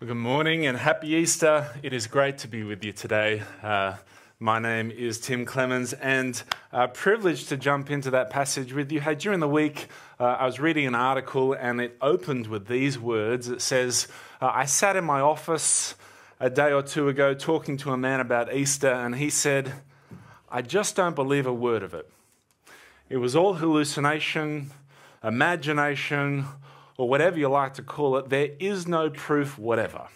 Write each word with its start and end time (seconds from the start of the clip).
Good 0.00 0.14
morning 0.14 0.64
and 0.64 0.78
happy 0.78 1.08
Easter. 1.08 1.74
It 1.82 1.92
is 1.92 2.06
great 2.06 2.38
to 2.38 2.48
be 2.48 2.62
with 2.62 2.84
you 2.84 2.92
today. 2.92 3.42
Uh, 3.60 3.96
my 4.38 4.60
name 4.60 4.92
is 4.92 5.18
Tim 5.18 5.44
Clemens, 5.44 5.92
and 5.92 6.40
uh, 6.72 6.86
privileged 6.86 7.48
to 7.48 7.56
jump 7.56 7.90
into 7.90 8.12
that 8.12 8.30
passage 8.30 8.72
with 8.72 8.92
you. 8.92 9.00
Hey, 9.00 9.16
during 9.16 9.40
the 9.40 9.48
week, 9.48 9.88
uh, 10.20 10.22
I 10.22 10.46
was 10.46 10.60
reading 10.60 10.86
an 10.86 10.94
article, 10.94 11.52
and 11.52 11.80
it 11.80 11.96
opened 12.00 12.46
with 12.46 12.68
these 12.68 12.96
words. 12.96 13.48
It 13.48 13.60
says, 13.60 14.06
uh, 14.40 14.52
"I 14.54 14.66
sat 14.66 14.94
in 14.94 15.02
my 15.02 15.18
office 15.18 15.96
a 16.38 16.48
day 16.48 16.72
or 16.72 16.82
two 16.82 17.08
ago 17.08 17.34
talking 17.34 17.76
to 17.78 17.90
a 17.90 17.96
man 17.96 18.20
about 18.20 18.54
Easter, 18.54 18.92
and 18.92 19.16
he 19.16 19.28
said, 19.28 19.72
I 20.48 20.62
just 20.62 20.94
don't 20.94 21.16
believe 21.16 21.44
a 21.44 21.52
word 21.52 21.82
of 21.82 21.92
it. 21.92 22.08
It 23.08 23.16
was 23.16 23.34
all 23.34 23.54
hallucination, 23.54 24.70
imagination." 25.24 26.46
Or 26.98 27.08
whatever 27.08 27.38
you 27.38 27.48
like 27.48 27.74
to 27.74 27.82
call 27.82 28.18
it, 28.18 28.28
there 28.28 28.50
is 28.58 28.86
no 28.86 29.08
proof 29.08 29.58
whatever. 29.58 30.08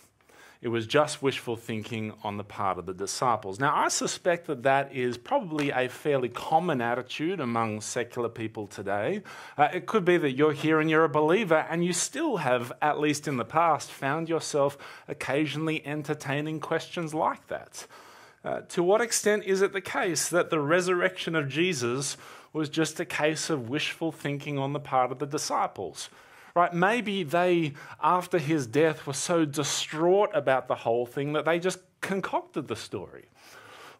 It 0.60 0.68
was 0.68 0.86
just 0.86 1.22
wishful 1.22 1.56
thinking 1.56 2.12
on 2.22 2.36
the 2.36 2.44
part 2.44 2.78
of 2.78 2.86
the 2.86 2.94
disciples. 2.94 3.58
Now, 3.58 3.74
I 3.74 3.88
suspect 3.88 4.46
that 4.46 4.62
that 4.62 4.94
is 4.94 5.18
probably 5.18 5.70
a 5.70 5.88
fairly 5.88 6.28
common 6.28 6.80
attitude 6.80 7.40
among 7.40 7.80
secular 7.80 8.28
people 8.28 8.68
today. 8.68 9.22
Uh, 9.58 9.68
it 9.74 9.86
could 9.86 10.04
be 10.04 10.18
that 10.18 10.32
you're 10.32 10.52
here 10.52 10.78
and 10.78 10.88
you're 10.88 11.02
a 11.02 11.08
believer, 11.08 11.66
and 11.68 11.84
you 11.84 11.92
still 11.92 12.36
have, 12.36 12.72
at 12.80 13.00
least 13.00 13.26
in 13.26 13.38
the 13.38 13.44
past, 13.44 13.90
found 13.90 14.28
yourself 14.28 14.78
occasionally 15.08 15.84
entertaining 15.84 16.60
questions 16.60 17.12
like 17.12 17.48
that. 17.48 17.86
Uh, 18.44 18.60
to 18.62 18.84
what 18.84 19.00
extent 19.00 19.42
is 19.44 19.62
it 19.62 19.72
the 19.72 19.80
case 19.80 20.28
that 20.28 20.50
the 20.50 20.60
resurrection 20.60 21.34
of 21.34 21.48
Jesus 21.48 22.16
was 22.52 22.68
just 22.68 23.00
a 23.00 23.04
case 23.04 23.50
of 23.50 23.68
wishful 23.68 24.12
thinking 24.12 24.58
on 24.58 24.72
the 24.72 24.80
part 24.80 25.10
of 25.10 25.18
the 25.18 25.26
disciples? 25.26 26.08
Right? 26.54 26.72
Maybe 26.72 27.22
they, 27.22 27.74
after 28.02 28.38
his 28.38 28.66
death, 28.66 29.06
were 29.06 29.12
so 29.12 29.44
distraught 29.44 30.30
about 30.34 30.68
the 30.68 30.74
whole 30.74 31.06
thing 31.06 31.32
that 31.32 31.44
they 31.44 31.58
just 31.58 31.78
concocted 32.00 32.68
the 32.68 32.76
story. 32.76 33.26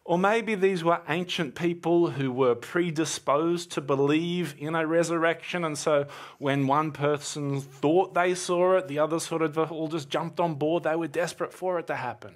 Or 0.05 0.17
maybe 0.17 0.55
these 0.55 0.83
were 0.83 0.99
ancient 1.07 1.55
people 1.55 2.09
who 2.11 2.29
were 2.29 2.55
predisposed 2.55 3.71
to 3.71 3.81
believe 3.81 4.53
in 4.59 4.75
a 4.75 4.85
resurrection, 4.85 5.63
and 5.63 5.77
so 5.77 6.07
when 6.39 6.67
one 6.67 6.91
person 6.91 7.61
thought 7.61 8.13
they 8.13 8.35
saw 8.35 8.77
it, 8.77 8.89
the 8.89 8.99
others 8.99 9.23
sort 9.23 9.41
of 9.41 9.57
all 9.57 9.87
just 9.87 10.09
jumped 10.09 10.41
on 10.41 10.55
board. 10.55 10.83
They 10.83 10.97
were 10.97 11.07
desperate 11.07 11.53
for 11.53 11.79
it 11.79 11.87
to 11.87 11.95
happen. 11.95 12.35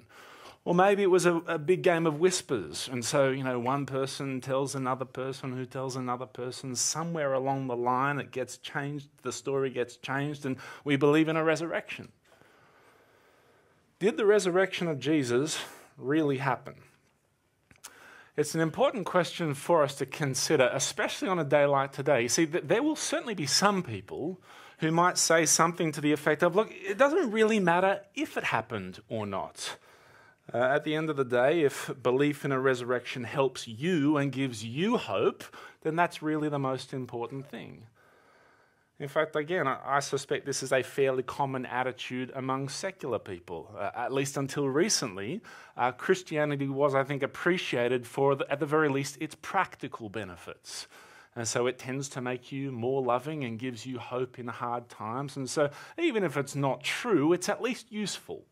Or 0.64 0.74
maybe 0.74 1.02
it 1.02 1.10
was 1.10 1.24
a, 1.24 1.36
a, 1.46 1.58
big 1.58 1.82
game 1.82 2.06
of 2.06 2.20
whispers. 2.20 2.90
And 2.92 3.02
so, 3.04 3.30
you 3.30 3.42
know, 3.42 3.58
one 3.58 3.86
person 3.86 4.40
tells 4.40 4.74
another 4.74 5.06
person 5.06 5.56
who 5.56 5.64
tells 5.64 5.96
another 5.96 6.26
person. 6.26 6.76
Somewhere 6.76 7.32
along 7.32 7.68
the 7.68 7.76
line, 7.76 8.18
it 8.18 8.32
gets 8.32 8.58
changed, 8.58 9.08
the 9.22 9.32
story 9.32 9.70
gets 9.70 9.96
changed, 9.96 10.44
and 10.44 10.56
we 10.84 10.96
believe 10.96 11.28
in 11.28 11.36
a 11.36 11.44
resurrection. 11.44 12.12
Did 13.98 14.16
the 14.16 14.26
resurrection 14.26 14.88
of 14.88 14.98
Jesus 15.00 15.58
really 15.96 16.38
happen? 16.38 16.74
It's 18.36 18.54
an 18.54 18.60
important 18.60 19.04
question 19.04 19.54
for 19.54 19.82
us 19.82 19.96
to 19.96 20.06
consider, 20.06 20.70
especially 20.72 21.28
on 21.28 21.40
a 21.40 21.44
day 21.44 21.66
like 21.66 21.90
today. 21.90 22.22
You 22.22 22.28
see, 22.28 22.44
there 22.44 22.84
will 22.84 22.94
certainly 22.94 23.34
be 23.34 23.46
some 23.46 23.82
people 23.82 24.40
who 24.78 24.92
might 24.92 25.18
say 25.18 25.44
something 25.44 25.90
to 25.90 26.00
the 26.00 26.12
effect 26.12 26.44
of, 26.44 26.54
look, 26.54 26.70
it 26.70 26.96
doesn't 26.96 27.32
really 27.32 27.58
matter 27.58 28.02
if 28.14 28.36
it 28.36 28.44
happened 28.44 29.00
or 29.08 29.26
not. 29.26 29.76
Uh, 30.52 30.58
at 30.58 30.84
the 30.84 30.94
end 30.94 31.10
of 31.10 31.16
the 31.16 31.24
day, 31.24 31.62
if 31.62 31.90
belief 32.02 32.44
in 32.44 32.52
a 32.52 32.60
resurrection 32.60 33.24
helps 33.24 33.68
you 33.68 34.16
and 34.16 34.32
gives 34.32 34.64
you 34.64 34.96
hope, 34.96 35.44
then 35.82 35.94
that's 35.94 36.22
really 36.22 36.48
the 36.48 36.58
most 36.58 36.94
important 36.94 37.46
thing. 37.46 37.86
In 38.98 39.08
fact, 39.08 39.36
again, 39.36 39.68
I, 39.68 40.00
suspect 40.00 40.44
this 40.44 40.62
is 40.62 40.72
a 40.72 40.82
fairly 40.82 41.22
common 41.22 41.66
attitude 41.66 42.32
among 42.34 42.68
secular 42.68 43.20
people. 43.20 43.70
Uh, 43.78 43.90
at 43.94 44.12
least 44.12 44.36
until 44.36 44.68
recently, 44.68 45.40
uh, 45.76 45.92
Christianity 45.92 46.66
was, 46.66 46.96
I 46.96 47.04
think, 47.04 47.22
appreciated 47.22 48.08
for, 48.08 48.34
the, 48.34 48.50
at 48.50 48.58
the 48.58 48.66
very 48.66 48.88
least, 48.88 49.16
its 49.20 49.36
practical 49.40 50.08
benefits. 50.08 50.88
And 51.36 51.46
so 51.46 51.68
it 51.68 51.78
tends 51.78 52.08
to 52.10 52.20
make 52.20 52.50
you 52.50 52.72
more 52.72 53.00
loving 53.00 53.44
and 53.44 53.56
gives 53.56 53.86
you 53.86 54.00
hope 54.00 54.40
in 54.40 54.48
hard 54.48 54.88
times. 54.88 55.36
And 55.36 55.48
so, 55.48 55.70
even 55.96 56.24
if 56.24 56.36
it's 56.36 56.56
not 56.56 56.82
true, 56.82 57.32
it's 57.32 57.48
at 57.48 57.62
least 57.62 57.92
useful. 57.92 58.42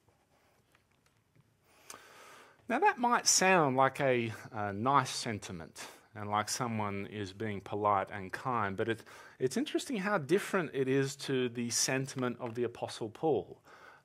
Now, 2.68 2.80
that 2.80 2.98
might 2.98 3.28
sound 3.28 3.76
like 3.76 4.00
a, 4.00 4.32
a, 4.52 4.72
nice 4.72 5.10
sentiment 5.10 5.86
and 6.16 6.28
like 6.28 6.48
someone 6.48 7.06
is 7.12 7.32
being 7.32 7.60
polite 7.60 8.08
and 8.12 8.32
kind, 8.32 8.76
but 8.76 8.88
it, 8.88 9.04
it's 9.38 9.56
interesting 9.56 9.98
how 9.98 10.18
different 10.18 10.72
it 10.74 10.88
is 10.88 11.14
to 11.16 11.48
the 11.48 11.70
sentiment 11.70 12.38
of 12.40 12.56
the 12.56 12.64
Apostle 12.64 13.08
Paul. 13.08 13.58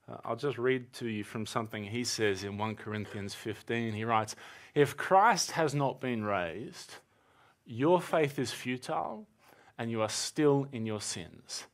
Uh, 0.07 0.17
I'll 0.23 0.35
just 0.35 0.59
read 0.59 0.94
to 0.94 1.07
you 1.07 1.23
from 1.23 1.47
something 1.47 1.85
he 1.85 2.03
says 2.03 2.44
in 2.44 2.59
1 2.59 2.75
Corinthians 2.75 3.33
15. 3.33 3.94
He 3.94 4.03
writes, 4.03 4.35
If 4.75 4.95
Christ 4.95 5.51
has 5.51 5.73
not 5.73 5.99
been 5.99 6.23
raised, 6.23 6.95
your 7.66 7.99
faith 7.99 8.38
is 8.38 8.51
futile 8.51 9.25
and 9.75 9.89
you 9.89 10.03
are 10.03 10.09
still 10.09 10.67
in 10.72 10.85
your 10.85 11.01
sins. 11.01 11.66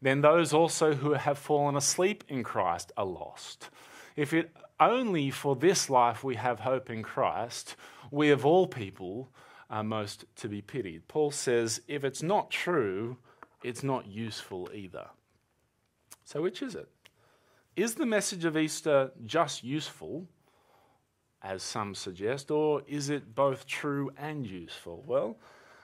Then 0.00 0.22
those 0.22 0.54
also 0.54 0.94
who 0.94 1.12
have 1.12 1.36
fallen 1.36 1.76
asleep 1.76 2.24
in 2.26 2.42
Christ 2.42 2.90
are 2.96 3.04
lost. 3.04 3.68
If 4.16 4.32
it 4.32 4.50
only 4.90 5.30
for 5.30 5.56
this 5.56 5.90
life 5.90 6.24
we 6.24 6.36
have 6.36 6.60
hope 6.60 6.90
in 6.90 7.02
Christ, 7.02 7.76
we 8.10 8.30
of 8.30 8.44
all 8.46 8.66
people 8.66 9.30
are 9.70 9.84
most 9.84 10.24
to 10.36 10.48
be 10.48 10.62
pitied. 10.62 11.08
Paul 11.08 11.30
says, 11.30 11.80
if 11.88 12.04
it's 12.04 12.22
not 12.22 12.50
true, 12.50 13.16
it's 13.62 13.82
not 13.82 14.06
useful 14.06 14.70
either. 14.74 15.06
So, 16.24 16.42
which 16.42 16.62
is 16.62 16.74
it? 16.74 16.88
Is 17.74 17.94
the 17.94 18.06
message 18.06 18.44
of 18.44 18.56
Easter 18.56 19.12
just 19.24 19.64
useful, 19.64 20.26
as 21.42 21.62
some 21.62 21.94
suggest, 21.94 22.50
or 22.50 22.82
is 22.86 23.08
it 23.08 23.34
both 23.34 23.66
true 23.66 24.10
and 24.16 24.46
useful? 24.46 25.02
Well, 25.06 25.38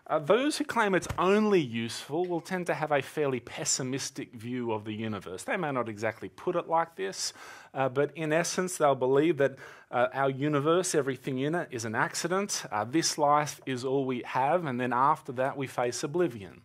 uh, 0.09 0.19
those 0.19 0.57
who 0.57 0.65
claim 0.65 0.95
it's 0.95 1.09
only 1.19 1.61
useful 1.61 2.25
will 2.25 2.41
tend 2.41 2.67
to 2.67 2.75
have 2.75 2.91
a 2.93 3.03
fairly 3.03 3.41
pessimistic 3.41 4.33
view 4.33 4.73
of 4.73 4.85
the 4.85 4.93
universe. 4.93 5.45
They 5.45 5.57
may 5.59 5.71
not 5.71 5.89
exactly 5.89 6.31
put 6.31 6.57
it 6.57 6.67
like 6.67 6.97
this, 6.97 7.35
uh, 7.75 7.91
but 7.91 8.17
in 8.17 8.33
essence, 8.33 8.79
they'll 8.79 8.95
believe 8.95 9.37
that 9.37 9.57
uh, 9.91 10.09
our 10.15 10.31
universe, 10.31 10.95
everything 10.95 11.39
in 11.41 11.55
it, 11.55 11.69
is 11.71 11.85
an 11.85 11.95
accident. 11.95 12.65
Uh, 12.73 12.85
this 12.85 13.19
life 13.19 13.61
is 13.67 13.85
all 13.85 14.07
we 14.07 14.23
have, 14.25 14.65
and 14.65 14.81
then 14.81 14.95
after 14.95 15.33
that, 15.33 15.59
we 15.59 15.67
face 15.67 16.03
oblivion. 16.03 16.63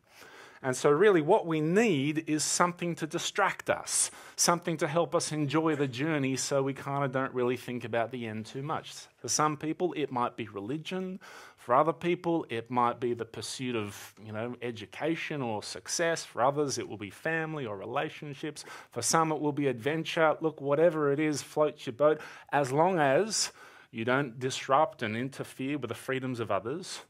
And 0.65 0.77
so, 0.77 0.89
really, 0.89 1.19
what 1.19 1.45
we 1.45 1.59
need 1.59 2.23
is 2.25 2.41
something 2.41 2.95
to 2.95 3.05
distract 3.05 3.69
us, 3.69 4.09
something 4.37 4.77
to 4.77 4.87
help 4.87 5.13
us 5.13 5.33
enjoy 5.33 5.75
the 5.75 5.89
journey 5.89 6.37
so 6.37 6.63
we 6.63 6.73
kind 6.73 7.03
of 7.03 7.11
don't 7.11 7.33
really 7.33 7.57
think 7.57 7.83
about 7.83 8.11
the 8.11 8.25
end 8.25 8.45
too 8.45 8.63
much. 8.63 8.93
For 9.17 9.27
some 9.27 9.57
people, 9.57 9.91
it 9.97 10.09
might 10.09 10.37
be 10.37 10.47
religion. 10.47 11.19
For 11.63 11.75
other 11.75 11.94
people, 11.94 12.46
it 12.50 12.69
might 12.69 13.00
be 13.00 13.13
the 13.13 13.25
pursuit 13.25 13.75
of 13.75 14.13
you 14.24 14.34
know, 14.34 14.56
education 14.62 15.41
or 15.41 15.63
success. 15.63 16.25
For 16.25 16.41
others, 16.41 16.78
it 16.78 16.90
will 16.90 16.97
be 16.97 17.09
family 17.09 17.66
or 17.66 17.78
relationships. 17.78 18.66
For 18.91 19.01
some, 19.01 19.31
it 19.31 19.40
will 19.40 19.53
be 19.53 19.68
adventure. 19.68 20.35
Look, 20.41 20.59
whatever 20.59 21.12
it 21.12 21.19
is, 21.19 21.41
floats 21.41 21.85
your 21.85 21.94
boat, 21.94 22.19
as 22.51 22.72
long 22.72 23.00
as 23.00 23.51
you 23.91 24.03
don't 24.03 24.40
disrupt 24.40 25.01
and 25.01 25.16
interfere 25.16 25.78
with 25.78 25.88
the 25.88 25.96
freedoms 25.96 26.41
of 26.41 26.51
others, 26.51 27.01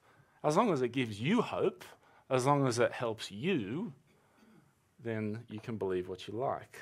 as 0.43 0.55
long 0.55 0.71
as 0.71 0.81
it 0.81 0.89
gives 0.89 1.19
you 1.19 1.41
hope 1.41 1.83
as 2.29 2.45
long 2.45 2.67
as 2.67 2.79
it 2.79 2.91
helps 2.91 3.31
you, 3.31 3.93
then 5.03 5.43
you 5.49 5.59
can 5.59 5.77
believe 5.77 6.07
what 6.07 6.27
you 6.27 6.33
like. 6.33 6.79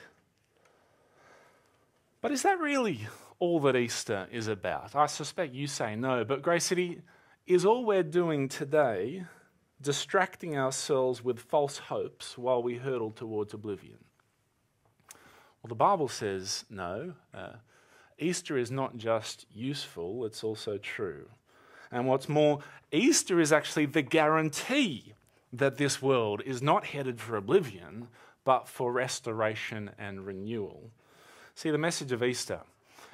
But 2.22 2.32
is 2.32 2.44
that 2.44 2.60
really 2.60 3.08
all 3.40 3.60
that 3.62 3.76
Easter 3.76 4.28
is 4.32 4.48
about? 4.48 4.96
I 4.96 5.08
suspect 5.08 5.54
you 5.54 5.68
say 5.68 5.96
no, 5.96 6.24
but 6.24 6.42
Grace 6.42 6.66
City 6.66 7.02
is 7.46 7.66
all 7.66 7.86
we're 7.86 8.04
doing 8.04 8.48
today 8.48 9.26
distracting 9.82 10.58
ourselves 10.58 11.24
with 11.24 11.40
false 11.40 11.78
hopes 11.78 12.38
while 12.38 12.62
we 12.62 12.78
hurtle 12.78 13.12
towards 13.12 13.54
oblivion? 13.54 13.98
Well, 15.62 15.70
the 15.70 15.76
Bible 15.76 16.08
says 16.08 16.66
no. 16.70 17.14
Uh, 17.34 17.54
Easter 18.20 18.58
is 18.58 18.72
not 18.72 18.98
just 18.98 19.46
useful, 19.54 20.26
it's 20.26 20.44
also 20.44 20.78
true. 20.78 21.28
And 21.92 22.08
what's 22.08 22.30
more, 22.30 22.60
Easter 22.92 23.40
is 23.40 23.52
actually 23.52 23.88
the 23.88 24.02
guarantee 24.02 25.14
that 25.52 25.78
this 25.78 26.02
world 26.02 26.42
is 26.46 26.62
not 26.62 26.86
headed 26.86 27.20
for 27.20 27.36
oblivion, 27.36 28.08
but 28.44 28.68
for 28.68 28.92
restoration 28.92 29.92
and 29.98 30.26
renewal. 30.26 30.92
See, 31.56 31.70
the 31.70 31.78
message 31.78 32.12
of 32.12 32.24
Easter, 32.24 32.62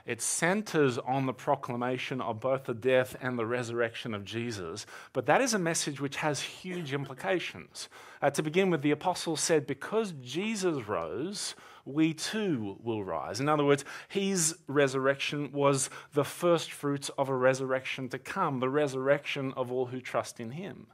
it 0.08 0.22
centers 0.22 0.98
on 0.98 1.26
the 1.26 1.34
proclamation 1.34 2.22
of 2.22 2.40
both 2.40 2.64
the 2.64 2.74
death 2.74 3.18
and 3.22 3.38
the 3.38 3.46
resurrection 3.46 4.14
of 4.14 4.24
Jesus, 4.24 4.86
but 5.12 5.26
that 5.26 5.42
is 5.42 5.54
a 5.54 5.60
message 5.60 6.00
which 6.00 6.16
has 6.16 6.42
huge 6.42 6.94
implications. 6.94 7.90
Uh, 8.22 8.30
to 8.30 8.42
begin 8.42 8.70
with, 8.70 8.82
the 8.82 8.92
apostles 8.92 9.42
said, 9.42 9.68
Because 9.68 10.14
Jesus 10.24 10.88
rose, 10.88 11.56
we 11.84 12.14
too 12.14 12.78
will 12.82 13.04
rise. 13.04 13.42
In 13.42 13.50
other 13.50 13.66
words, 13.66 13.84
his 14.08 14.58
resurrection 14.68 15.52
was 15.52 15.90
the 16.14 16.24
first 16.26 16.72
fruits 16.72 17.10
of 17.18 17.28
a 17.28 17.36
resurrection 17.36 18.08
to 18.10 18.18
come, 18.18 18.62
the 18.62 18.70
resurrection 18.70 19.54
of 19.58 19.74
all 19.74 19.88
who 19.88 20.00
trust 20.00 20.40
in 20.40 20.52
him. 20.52 20.88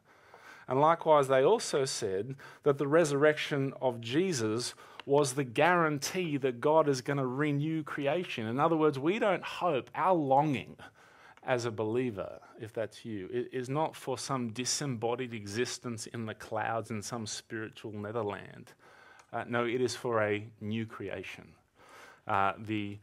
And 0.67 0.81
likewise, 0.81 1.27
they 1.27 1.43
also 1.43 1.85
said 1.85 2.35
that 2.63 2.79
the 2.79 2.87
resurrection 2.87 3.73
of 3.79 4.01
Jesus 4.01 4.73
was 5.05 5.33
the 5.33 5.43
guarantee 5.43 6.37
that 6.37 6.61
God 6.61 6.87
is 6.87 7.01
going 7.01 7.17
to 7.17 7.25
renew 7.25 7.83
creation. 7.83 8.47
In 8.47 8.59
other 8.59 8.77
words, 8.77 8.97
we 8.97 9.19
don't 9.19 9.43
hope, 9.43 9.89
our 9.95 10.13
longing 10.13 10.77
as 11.45 11.65
a 11.65 11.71
believer, 11.71 12.39
if 12.59 12.71
that's 12.73 13.03
you, 13.03 13.27
is 13.51 13.69
not 13.69 13.95
for 13.95 14.17
some 14.17 14.49
disembodied 14.49 15.33
existence 15.33 16.05
in 16.07 16.25
the 16.25 16.33
clouds 16.33 16.89
in 16.89 17.01
some 17.01 17.25
spiritual 17.25 17.91
netherland. 17.91 18.71
Uh, 19.33 19.43
no, 19.47 19.65
it 19.65 19.81
is 19.81 19.95
for 19.95 20.23
a 20.23 20.45
new 20.61 20.85
creation. 20.85 21.47
Uh, 22.27 22.53
the 22.57 22.97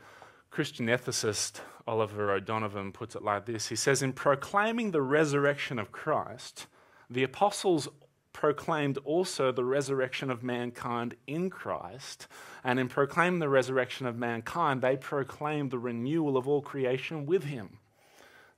Christian 0.50 0.87
ethicist 0.87 1.61
Oliver 1.87 2.32
O'Donovan 2.32 2.93
puts 2.93 3.14
it 3.14 3.23
like 3.23 3.46
this 3.46 3.69
He 3.69 3.76
says, 3.76 4.03
In 4.03 4.12
proclaiming 4.12 4.91
the 4.91 5.03
resurrection 5.03 5.79
of 5.79 5.93
Christ, 5.93 6.67
the 7.08 7.25
apostles 7.25 7.88
proclaimed 8.32 8.99
also 8.99 9.53
the 9.53 9.65
resurrection 9.65 10.31
of 10.31 10.43
mankind 10.43 11.15
in 11.27 11.50
Christ. 11.50 12.29
And 12.65 12.79
in 12.79 12.88
proclaiming 12.88 13.41
the 13.41 13.49
resurrection 13.49 14.06
of 14.06 14.17
mankind, 14.17 14.82
they 14.82 14.97
proclaimed 14.97 15.71
the 15.71 15.79
renewal 15.79 16.37
of 16.37 16.47
all 16.49 16.62
creation 16.62 17.27
with 17.27 17.44
him. 17.44 17.79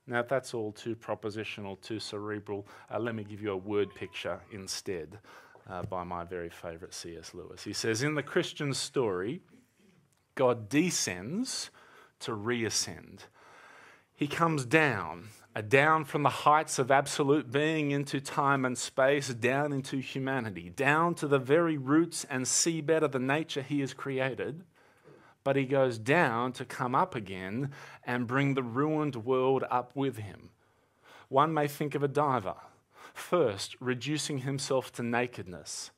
Now, 0.06 0.22
that's 0.22 0.52
all 0.52 0.72
too 0.72 0.96
propositional, 0.96 1.80
too 1.80 2.00
cerebral, 2.00 2.66
uh, 2.92 2.98
let 2.98 3.14
me 3.14 3.24
give 3.24 3.40
you 3.40 3.52
a 3.52 3.56
word 3.56 3.94
picture 3.94 4.40
instead 4.50 5.19
uh, 5.70 5.82
by 5.82 6.02
my 6.02 6.24
very 6.24 6.50
favourite 6.50 6.92
C.S. 6.92 7.34
Lewis. 7.34 7.62
He 7.62 7.72
says, 7.72 8.02
In 8.02 8.16
the 8.16 8.22
Christian 8.22 8.74
story, 8.74 9.42
God 10.34 10.69
descends 10.69 11.70
to 12.20 12.32
reascend. 12.32 13.26
He 14.14 14.26
comes 14.26 14.64
down 14.64 15.28
down 15.60 16.04
from 16.04 16.22
the 16.22 16.31
heights 16.31 16.78
of 16.78 16.90
absolute 16.90 17.52
being 17.52 17.90
into 17.90 18.20
time 18.20 18.64
and 18.64 18.78
space, 18.78 19.28
down 19.28 19.72
into 19.72 19.99
humanity, 19.99 20.70
down 20.70 21.14
to 21.16 21.26
the 21.26 21.38
very 21.38 21.76
roots 21.76 22.25
and 22.31 22.46
seabed 22.46 23.02
of 23.02 23.12
the 23.12 23.19
nature 23.19 23.60
he 23.60 23.81
has 23.81 23.93
created. 23.93 24.64
But 25.44 25.56
he 25.56 25.64
goes 25.64 25.99
down 25.99 26.52
to 26.52 26.64
come 26.64 26.94
up 26.94 27.14
again 27.14 27.72
and 28.04 28.26
bring 28.26 28.54
the 28.54 28.62
ruined 28.62 29.16
world 29.16 29.64
up 29.70 29.94
with 29.94 30.16
him. 30.16 30.50
One 31.28 31.52
may 31.52 31.69
think 31.69 31.94
of 31.94 32.02
a 32.02 32.08
diver, 32.08 32.55
first 33.12 33.76
reducing 33.81 34.38
himself 34.38 34.93
to 34.93 35.02
nakedness 35.02 35.90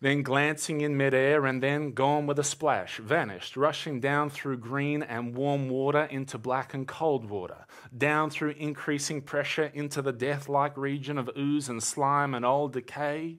then 0.00 0.22
glancing 0.22 0.82
in 0.82 0.96
midair 0.96 1.46
and 1.46 1.62
then 1.62 1.92
gone 1.92 2.26
with 2.26 2.38
a 2.38 2.44
splash, 2.44 2.98
vanished, 2.98 3.56
rushing 3.56 3.98
down 3.98 4.28
through 4.28 4.56
green 4.56 5.02
and 5.02 5.34
warm 5.34 5.68
water 5.68 6.04
into 6.04 6.36
black 6.36 6.74
and 6.74 6.86
cold 6.86 7.28
water, 7.28 7.64
down 7.96 8.28
through 8.28 8.50
increasing 8.58 9.22
pressure 9.22 9.70
into 9.72 10.02
the 10.02 10.12
death 10.12 10.48
like 10.48 10.76
region 10.76 11.16
of 11.16 11.30
ooze 11.36 11.68
and 11.68 11.82
slime 11.82 12.34
and 12.34 12.44
old 12.44 12.72
decay, 12.72 13.38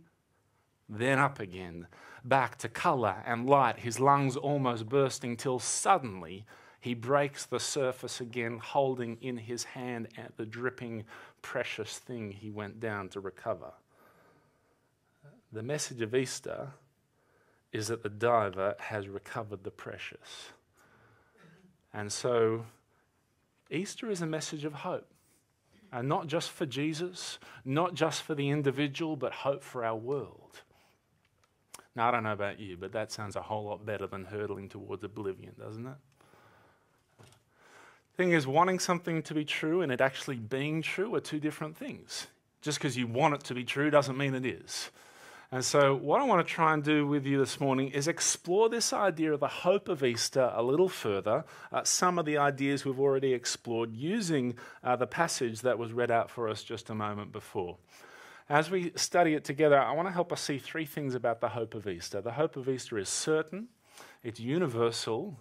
then 0.90 1.20
up 1.20 1.40
again, 1.40 1.88
back 2.24 2.58
to 2.58 2.70
colour 2.70 3.22
and 3.26 3.48
light, 3.48 3.80
his 3.80 4.00
lungs 4.00 4.36
almost 4.36 4.88
bursting, 4.88 5.36
till 5.36 5.60
suddenly 5.60 6.46
he 6.80 6.94
breaks 6.94 7.46
the 7.46 7.60
surface 7.60 8.22
again, 8.22 8.60
holding 8.64 9.18
in 9.22 9.38
his 9.38 9.64
hand 9.64 10.08
at 10.18 10.38
the 10.38 10.46
dripping, 10.46 11.04
precious 11.42 11.98
thing 12.00 12.32
he 12.32 12.50
went 12.50 12.80
down 12.80 13.10
to 13.10 13.20
recover. 13.20 13.74
The 15.52 15.64
message 15.64 16.02
of 16.02 16.14
Easter 16.14 16.70
is 17.72 17.88
that 17.88 18.04
the 18.04 18.10
diver 18.10 18.76
has 18.80 19.08
recovered 19.08 19.64
the 19.64 19.72
precious. 19.72 20.52
And 21.94 22.12
so, 22.12 22.66
Easter 23.70 24.10
is 24.10 24.22
a 24.22 24.26
message 24.26 24.66
of 24.66 24.74
hope. 24.74 25.08
And 25.92 26.10
not 26.10 26.28
just 26.28 26.52
for 26.52 26.66
Jesus, 26.66 27.40
not 27.64 27.94
just 27.94 28.24
for 28.24 28.36
the 28.36 28.50
individual, 28.50 29.16
but 29.16 29.32
hope 29.32 29.64
for 29.64 29.86
our 29.86 29.96
world. 29.96 30.62
Now, 31.96 32.10
I 32.10 32.12
don't 32.12 32.24
know 32.24 32.34
about 32.34 32.60
you, 32.60 32.78
but 32.78 32.92
that 32.92 33.12
sounds 33.12 33.36
a 33.36 33.42
whole 33.42 33.64
lot 33.64 33.86
better 33.86 34.06
than 34.06 34.26
hurtling 34.26 34.70
towards 34.70 35.04
oblivion, 35.04 35.54
doesn't 35.58 35.88
it? 35.88 35.96
Thing 38.18 38.32
is, 38.32 38.48
wanting 38.48 38.80
something 38.80 39.22
to 39.24 39.34
be 39.34 39.46
true 39.46 39.82
and 39.82 39.92
it 39.92 40.02
actually 40.02 40.38
being 40.38 40.82
true 40.82 41.14
are 41.16 41.20
two 41.20 41.40
different 41.40 41.78
things. 41.78 42.28
Just 42.62 42.80
because 42.80 42.98
you 42.98 43.08
want 43.08 43.36
it 43.36 43.44
to 43.46 43.54
be 43.54 43.64
true 43.64 43.90
doesn't 43.90 44.18
mean 44.18 44.34
it 44.34 44.46
is. 44.46 44.90
And 45.50 45.64
so, 45.64 45.96
what 45.96 46.20
I 46.20 46.26
want 46.26 46.46
to 46.46 46.54
try 46.54 46.74
and 46.74 46.84
do 46.84 47.08
with 47.08 47.26
you 47.26 47.38
this 47.38 47.62
morning 47.62 47.88
is 47.90 48.10
explore 48.10 48.68
this 48.68 48.92
idea 48.92 49.34
of 49.34 49.40
the 49.40 49.48
hope 49.48 49.88
of 49.88 50.04
Easter 50.04 50.52
a 50.54 50.62
little 50.62 50.90
further. 50.90 51.46
Uh, 51.72 51.86
some 51.86 52.20
of 52.20 52.26
the 52.26 52.38
ideas 52.38 52.84
we've 52.84 53.00
already 53.00 53.34
explored 53.34 53.94
using 53.94 54.56
uh, 54.84 54.98
the 54.98 55.08
passage 55.08 55.62
that 55.62 55.80
was 55.80 55.94
read 55.94 56.12
out 56.12 56.30
for 56.30 56.50
us 56.50 56.64
just 56.64 56.90
a 56.90 56.96
moment 56.96 57.32
before. 57.32 57.78
As 58.50 58.70
we 58.70 58.92
study 58.98 59.36
it 59.36 59.46
together, 59.46 59.80
I 59.80 59.94
want 59.94 60.10
to 60.10 60.14
help 60.14 60.34
us 60.34 60.42
see 60.42 60.58
three 60.58 60.86
things 60.86 61.16
about 61.16 61.40
the 61.40 61.50
hope 61.50 61.76
of 61.76 61.88
Easter. 61.88 62.20
The 62.20 62.32
hope 62.32 62.58
of 62.58 62.68
Easter 62.68 62.98
is 62.98 63.08
certain, 63.08 63.70
it's 64.24 64.42
universal, 64.42 65.40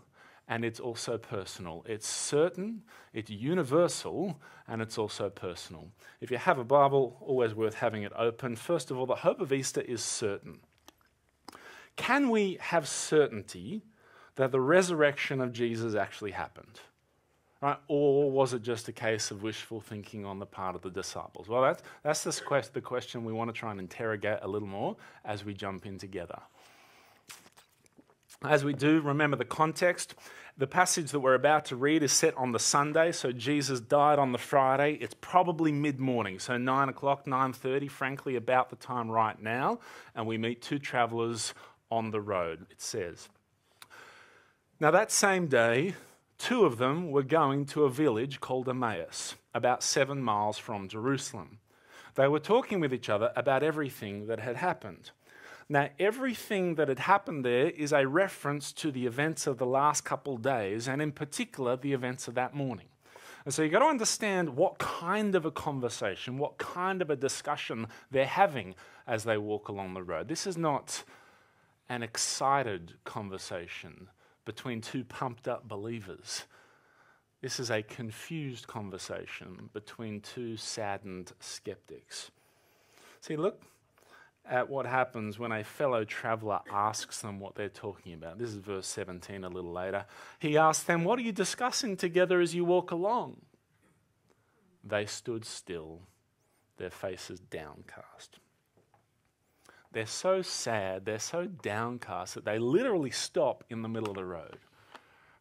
and 0.49 0.65
it's 0.65 0.81
also 0.81 1.19
personal. 1.19 1.85
It's 1.89 2.07
certain, 2.07 2.83
it's 3.13 3.31
universal, 3.31 4.41
and 4.69 4.81
it's 4.81 4.99
also 4.99 5.29
personal. 5.29 5.89
If 6.21 6.31
you 6.31 6.39
have 6.39 6.59
a 6.59 6.65
Bible, 6.65 7.17
always 7.21 7.55
worth 7.55 7.75
having 7.75 8.03
it 8.03 8.13
open. 8.17 8.57
First 8.57 8.91
of 8.91 8.99
all, 8.99 9.07
the 9.07 9.17
hope 9.17 9.41
of 9.41 9.53
Easter 9.53 9.81
is 9.81 10.03
certain. 10.03 10.61
Can 11.97 12.31
we 12.31 12.59
have 12.61 12.87
certainty 12.87 13.83
that 14.37 14.53
the 14.53 14.61
resurrection 14.61 15.41
of 15.41 15.53
Jesus 15.53 15.95
actually 15.95 16.33
happened? 16.33 16.81
Right? 17.63 17.79
Or 17.89 18.31
was 18.31 18.53
it 18.53 18.63
just 18.63 18.87
a 18.89 18.93
case 18.93 19.31
of 19.31 19.43
wishful 19.43 19.81
thinking 19.81 20.27
on 20.27 20.39
the 20.39 20.47
part 20.47 20.77
of 20.77 20.83
the 20.83 20.91
disciples? 20.91 21.49
Well, 21.49 21.63
that's, 21.63 21.83
that's 22.25 22.41
quest, 22.41 22.75
the 22.75 22.83
question 22.83 23.25
we 23.25 23.33
want 23.33 23.49
to 23.49 23.59
try 23.59 23.71
and 23.71 23.81
interrogate 23.81 24.41
a 24.43 24.49
little 24.49 24.69
more 24.69 24.97
as 25.25 25.45
we 25.45 25.55
jump 25.55 25.87
in 25.87 25.99
together. 25.99 26.39
As 28.45 28.65
we 28.65 28.73
do, 28.75 29.01
remember 29.01 29.37
the 29.37 29.45
context. 29.45 30.15
The 30.59 30.67
passage 30.67 31.11
that 31.11 31.21
we're 31.21 31.35
about 31.35 31.67
to 31.67 31.77
read 31.77 32.03
is 32.03 32.13
set 32.13 32.37
on 32.37 32.53
the 32.53 32.59
Sunday, 32.59 33.13
so 33.13 33.31
Jesus 33.31 33.81
died 33.81 34.19
on 34.19 34.33
the 34.33 34.39
Friday. 34.39 34.95
It's 35.01 35.15
probably 35.21 35.71
mid-morning, 35.73 36.39
so 36.39 36.57
9 36.57 36.89
o'clock, 36.89 37.27
9.30, 37.27 37.91
frankly, 37.91 38.37
about 38.37 38.71
the 38.71 38.77
time 38.77 39.11
right 39.11 39.41
now. 39.41 39.81
And 40.15 40.27
we 40.27 40.39
meet 40.39 40.63
two 40.63 40.79
travelers 40.79 41.53
on 41.91 42.11
the 42.11 42.21
road, 42.21 42.67
it 42.71 42.81
says. 42.81 43.29
Now, 44.81 44.91
that 44.91 45.11
same 45.11 45.47
day, 45.47 45.95
two 46.39 46.65
of 46.65 46.79
them 46.79 47.11
were 47.11 47.23
going 47.23 47.67
to 47.67 47.85
a 47.85 47.91
village 47.91 48.41
called 48.41 48.69
Emmaus, 48.69 49.35
about 49.55 49.83
seven 49.83 50.23
miles 50.23 50.59
from 50.59 50.89
Jerusalem. 50.89 51.59
They 52.15 52.29
were 52.29 52.41
talking 52.41 52.81
with 52.81 52.95
each 52.95 53.11
other 53.11 53.31
about 53.37 53.63
everything 53.63 54.27
that 54.27 54.41
had 54.41 54.57
happened. 54.57 55.11
Now, 55.69 55.89
everything 55.99 56.77
that 56.77 56.89
had 56.89 57.01
happened 57.01 57.45
there 57.45 57.71
is 57.71 57.93
a 57.93 58.07
reference 58.07 58.73
to 58.75 58.93
the 58.93 59.07
events 59.07 59.47
of 59.47 59.59
the 59.59 59.67
last 59.67 60.05
couple 60.05 60.37
days, 60.37 60.87
and 60.87 61.03
in 61.03 61.11
particular, 61.11 61.77
the 61.77 61.93
events 61.93 62.29
of 62.29 62.35
that 62.35 62.55
morning. 62.55 62.87
And 63.45 63.55
so 63.55 63.63
you've 63.63 63.73
got 63.73 63.81
to 63.81 63.87
understand 63.87 64.57
what 64.57 64.79
kind 64.79 65.35
of 65.35 65.45
a 65.45 65.51
conversation, 65.51 66.39
what 66.39 66.59
kind 66.59 67.01
of 67.01 67.11
a 67.11 67.17
discussion 67.17 67.87
they're 68.11 68.27
having 68.27 68.75
as 69.07 69.25
they 69.25 69.39
walk 69.39 69.69
along 69.69 69.95
the 69.95 70.03
road. 70.03 70.29
This 70.29 70.47
is 70.47 70.57
not 70.57 71.05
an 71.89 72.03
excited 72.03 72.95
conversation 73.05 74.09
between 74.45 74.81
two 74.81 75.05
pumped 75.05 75.47
up 75.47 75.69
believers. 75.69 76.45
This 77.41 77.61
is 77.61 77.71
a 77.71 77.83
confused 77.83 78.67
conversation 78.67 79.71
between 79.73 80.21
two 80.21 80.57
saddened 80.57 81.33
skeptics. 81.39 82.31
See, 83.21 83.37
look, 83.37 83.63
at 84.49 84.69
what 84.69 84.87
happens 84.87 85.39
when 85.39 85.53
a 85.53 85.65
fellow 85.65 86.05
traveler 86.05 86.61
asks 86.71 87.21
them 87.21 87.41
what 87.41 87.55
they're 87.55 87.69
talking 87.69 88.15
about. 88.15 88.39
This 88.39 88.51
is 88.51 88.57
verse 88.57 88.87
17 88.87 89.45
a 89.45 89.49
little 89.49 89.73
later. 89.73 90.07
He 90.39 90.57
asks 90.57 90.85
them, 90.85 91.05
What 91.05 91.19
are 91.19 91.23
you 91.23 91.33
discussing 91.33 91.97
together 91.97 92.41
as 92.41 92.55
you 92.55 92.65
walk 92.65 92.91
along? 92.91 93.37
They 94.85 95.07
stood 95.07 95.45
still, 95.45 96.01
their 96.77 96.91
faces 96.91 97.41
downcast. 97.41 98.39
They're 99.93 100.07
so 100.07 100.43
sad, 100.43 101.05
they're 101.05 101.19
so 101.19 101.47
downcast 101.47 102.35
that 102.35 102.45
they 102.45 102.59
literally 102.59 103.11
stop 103.11 103.65
in 103.71 103.83
the 103.83 103.89
middle 103.89 104.11
of 104.11 104.17
the 104.17 104.25
road. 104.25 104.59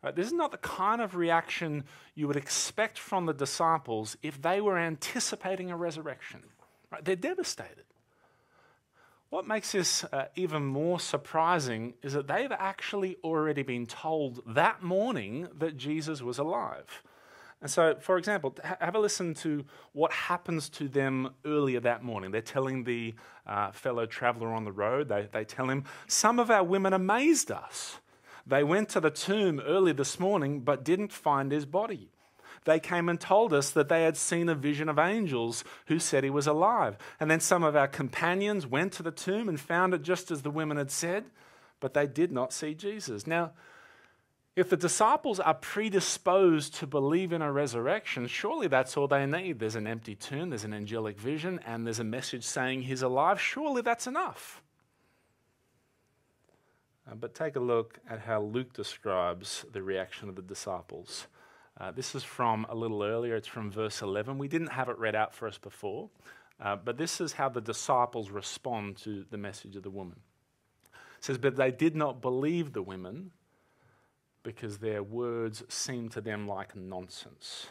Right, 0.01 0.15
this 0.15 0.27
is 0.27 0.33
not 0.33 0.51
the 0.51 0.57
kind 0.57 1.01
of 1.01 1.15
reaction 1.15 1.83
you 2.13 2.27
would 2.27 2.35
expect 2.35 3.00
from 3.00 3.25
the 3.25 3.33
disciples 3.33 4.17
if 4.21 4.39
they 4.41 4.62
were 4.62 4.77
anticipating 4.77 5.71
a 5.71 5.77
resurrection. 5.77 6.43
Right, 6.91 7.03
they're 7.03 7.15
devastated. 7.15 7.85
What 9.36 9.46
makes 9.46 9.74
this 9.74 10.06
uh, 10.06 10.27
even 10.38 10.65
more 10.65 10.98
surprising 10.98 11.96
is 12.01 12.13
that 12.13 12.25
they've 12.25 12.54
actually 12.54 13.18
already 13.22 13.63
been 13.63 13.86
told 13.86 14.42
that 14.56 14.82
morning 14.82 15.50
that 15.58 15.75
Jesus 15.75 16.22
was 16.22 16.38
alive. 16.38 17.04
And 17.62 17.70
so, 17.70 17.96
for 18.00 18.18
example, 18.18 18.56
have 18.63 18.96
a 18.96 19.00
listen 19.00 19.34
to 19.34 19.65
what 19.92 20.13
happens 20.13 20.70
to 20.70 20.88
them 20.88 21.32
earlier 21.44 21.82
that 21.82 22.01
morning. 22.01 22.32
They're 22.32 22.39
telling 22.39 22.86
the 22.86 23.13
uh, 23.46 23.74
fellow 23.74 24.06
traveler 24.06 24.54
on 24.54 24.63
the 24.63 24.72
road, 24.72 25.10
they, 25.10 25.27
they 25.30 25.44
tell 25.44 25.70
him, 25.70 25.84
Some 26.08 26.39
of 26.39 26.50
our 26.50 26.63
women 26.63 26.94
amazed 26.94 27.51
us. 27.51 28.00
They 28.48 28.63
went 28.63 28.88
to 28.92 29.01
the 29.01 29.12
tomb 29.12 29.60
early 29.60 29.92
this 29.92 30.18
morning 30.18 30.62
but 30.62 30.86
didn't 30.86 31.12
find 31.12 31.51
his 31.51 31.65
body 31.65 32.10
they 32.65 32.79
came 32.79 33.10
and 33.10 33.19
told 33.19 33.53
us 33.53 33.69
that 33.72 33.89
they 33.89 34.03
had 34.03 34.17
seen 34.17 34.50
a 34.50 34.55
vision 34.55 34.89
of 34.89 35.00
angels 35.00 35.63
who 35.86 36.00
said 36.00 36.24
he 36.24 36.29
was 36.29 36.48
alive. 36.48 36.98
And 37.19 37.31
then 37.31 37.39
some 37.39 37.63
of 37.63 37.75
our 37.75 37.88
companions 37.88 38.67
went 38.67 38.91
to 38.93 39.03
the 39.03 39.12
tomb 39.12 39.48
and 39.48 39.60
found 39.60 39.93
it 39.93 40.01
just 40.01 40.31
as 40.31 40.41
the 40.41 40.51
women 40.51 40.77
had 40.77 40.91
said, 40.91 41.25
but 41.79 41.93
they 41.93 42.07
did 42.07 42.31
not 42.31 42.51
see 42.51 42.74
Jesus. 42.74 43.27
Now, 43.27 43.51
if 44.55 44.69
the 44.69 44.77
disciples 44.77 45.39
are 45.39 45.53
predisposed 45.53 46.75
to 46.75 46.88
believe 46.88 47.34
in 47.34 47.41
a 47.41 47.51
resurrection, 47.51 48.25
surely 48.27 48.67
that's 48.67 48.95
all 48.95 49.07
they 49.07 49.25
need. 49.25 49.60
There's 49.60 49.75
an 49.75 49.86
empty 49.86 50.15
tomb, 50.15 50.50
there's 50.50 50.63
an 50.63 50.74
angelic 50.74 51.19
vision, 51.19 51.60
and 51.65 51.86
there's 51.86 52.00
a 52.00 52.05
message 52.05 52.45
saying 52.45 52.84
he's 52.84 53.01
alive. 53.01 53.39
Surely 53.39 53.81
that's 53.81 54.07
enough. 54.07 54.63
Uh, 57.10 57.15
but 57.15 57.36
take 57.36 57.57
a 57.57 57.60
look 57.60 58.00
at 58.10 58.22
how 58.22 58.41
Luke 58.41 58.74
describes 58.74 59.65
the 59.72 59.84
reaction 59.84 60.29
of 60.29 60.36
the 60.36 60.41
disciples. 60.41 61.27
Uh, 61.79 61.91
this 61.91 62.15
is 62.15 62.24
from 62.24 62.65
a 62.70 62.75
little 62.75 63.03
earlier, 63.03 63.36
it's 63.36 63.48
from 63.48 63.70
verse 63.70 64.01
11. 64.01 64.38
We 64.38 64.48
didn't 64.48 64.72
have 64.72 64.88
it 64.88 64.98
read 64.98 65.15
out 65.15 65.34
for 65.34 65.48
us 65.48 65.58
before, 65.58 66.10
uh, 66.62 66.77
but 66.77 66.98
this 66.98 67.20
is 67.20 67.34
how 67.34 67.50
the 67.50 67.60
disciples 67.60 68.29
respond 68.29 68.98
to 68.98 69.25
the 69.29 69.38
message 69.38 69.75
of 69.75 69.84
the 69.84 69.89
woman. 69.89 70.20
It 71.17 71.24
says, 71.25 71.38
But 71.38 71.58
they 71.58 71.72
did 71.72 71.96
not 71.96 72.22
believe 72.22 72.72
the 72.72 72.82
women 72.82 73.32
because 74.41 74.77
their 74.77 75.03
words 75.03 75.63
seemed 75.67 76.12
to 76.12 76.22
them 76.22 76.48
like 76.48 76.75
nonsense. 76.75 77.67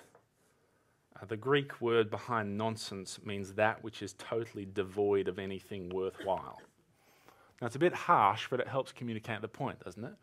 Uh, 1.21 1.25
the 1.25 1.37
Greek 1.37 1.81
word 1.81 2.11
behind 2.11 2.59
nonsense 2.59 3.21
means 3.25 3.55
that 3.55 3.83
which 3.83 4.03
is 4.03 4.13
totally 4.15 4.67
devoid 4.67 5.29
of 5.29 5.39
anything 5.39 5.89
worthwhile. 5.89 6.61
Now, 7.61 7.69
it's 7.69 7.77
a 7.77 7.79
bit 7.79 7.95
harsh, 7.95 8.49
but 8.51 8.61
it 8.61 8.69
helps 8.69 8.93
communicate 8.93 9.41
the 9.41 9.49
point, 9.49 9.83
doesn't 9.83 10.05
it? 10.05 10.15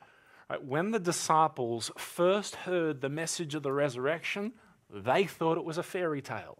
Right, 0.52 0.66
when 0.66 0.92
the 0.92 1.00
disciples 1.00 1.92
first 1.98 2.56
heard 2.56 3.00
the 3.00 3.08
message 3.08 3.56
of 3.56 3.64
the 3.64 3.72
resurrection, 3.72 4.52
they 4.90 5.24
thought 5.24 5.58
it 5.58 5.64
was 5.64 5.78
a 5.78 5.84
fairy 5.84 6.22
tale. 6.22 6.58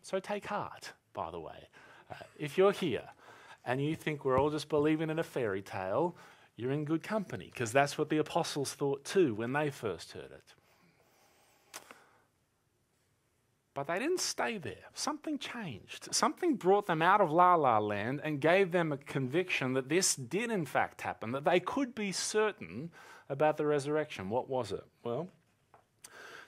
So 0.00 0.18
take 0.18 0.46
heart, 0.46 0.94
by 1.12 1.30
the 1.30 1.38
way. 1.38 1.68
Uh, 2.10 2.14
if 2.38 2.56
you're 2.56 2.72
here 2.72 3.10
and 3.66 3.84
you 3.84 3.96
think 3.96 4.24
we're 4.24 4.40
all 4.40 4.48
just 4.48 4.70
believing 4.70 5.10
in 5.10 5.18
a 5.18 5.22
fairy 5.22 5.60
tale, 5.60 6.16
you're 6.56 6.72
in 6.72 6.86
good 6.86 7.02
company 7.02 7.50
because 7.52 7.70
that's 7.70 7.98
what 7.98 8.08
the 8.08 8.16
apostles 8.16 8.72
thought 8.72 9.04
too 9.04 9.34
when 9.34 9.52
they 9.52 9.68
first 9.68 10.12
heard 10.12 10.32
it. 10.32 10.54
But 13.76 13.88
they 13.88 13.98
didn't 13.98 14.20
stay 14.20 14.56
there. 14.56 14.88
Something 14.94 15.38
changed. 15.38 16.08
Something 16.10 16.56
brought 16.56 16.86
them 16.86 17.02
out 17.02 17.20
of 17.20 17.30
La 17.30 17.54
La 17.56 17.78
Land 17.78 18.22
and 18.24 18.40
gave 18.40 18.72
them 18.72 18.90
a 18.90 18.96
conviction 18.96 19.74
that 19.74 19.90
this 19.90 20.16
did 20.16 20.50
in 20.50 20.64
fact 20.64 21.02
happen, 21.02 21.30
that 21.32 21.44
they 21.44 21.60
could 21.60 21.94
be 21.94 22.10
certain 22.10 22.90
about 23.28 23.58
the 23.58 23.66
resurrection. 23.66 24.30
What 24.30 24.48
was 24.48 24.72
it? 24.72 24.82
Well, 25.04 25.28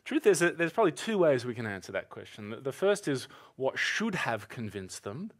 truth 0.07 0.27
is 0.27 0.39
that 0.39 0.57
there's 0.57 0.73
probably 0.73 0.93
two 0.93 1.19
ways 1.19 1.45
we 1.45 1.55
can 1.55 1.67
answer 1.67 1.93
that 1.93 2.09
question. 2.09 2.57
The 2.63 2.73
first 2.73 3.07
is 3.07 3.29
what 3.57 3.79
should 3.79 4.15
have 4.15 4.49
convinced 4.49 5.05
them, 5.05 5.31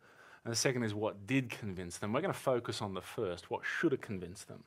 and 0.45 0.53
the 0.53 0.57
second 0.57 0.83
is 0.83 0.93
what 0.93 1.27
did 1.27 1.49
convince 1.49 1.97
them. 1.97 2.13
We're 2.13 2.21
going 2.21 2.35
to 2.35 2.39
focus 2.39 2.83
on 2.83 2.93
the 2.93 3.01
first, 3.01 3.51
what 3.51 3.63
should 3.65 3.93
have 3.93 4.03
convinced 4.03 4.47
them. 4.47 4.63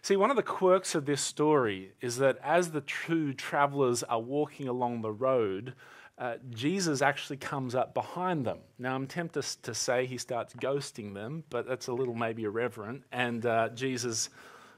See, 0.00 0.16
one 0.16 0.30
of 0.30 0.36
the 0.36 0.42
quirks 0.42 0.94
of 0.94 1.04
this 1.04 1.20
story 1.20 1.92
is 2.00 2.16
that 2.18 2.38
as 2.42 2.70
the 2.70 2.80
two 2.80 3.34
travelers 3.34 4.02
are 4.04 4.20
walking 4.20 4.66
along 4.66 5.02
the 5.02 5.12
road, 5.12 5.74
uh, 6.18 6.34
Jesus 6.50 7.00
actually 7.00 7.36
comes 7.36 7.74
up 7.74 7.94
behind 7.94 8.44
them. 8.44 8.58
Now, 8.78 8.94
I'm 8.94 9.06
tempted 9.06 9.44
to 9.62 9.74
say 9.74 10.06
he 10.06 10.18
starts 10.18 10.54
ghosting 10.54 11.14
them, 11.14 11.44
but 11.48 11.66
that's 11.66 11.86
a 11.86 11.92
little 11.92 12.14
maybe 12.14 12.44
irreverent. 12.44 13.04
And 13.12 13.46
uh, 13.46 13.68
Jesus, 13.70 14.28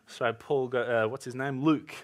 so 0.07 0.33
Paul, 0.33 0.69
go, 0.69 0.83
uh, 0.83 1.09
what's 1.09 1.25
his 1.25 1.35
name? 1.35 1.63
Luke, 1.63 1.95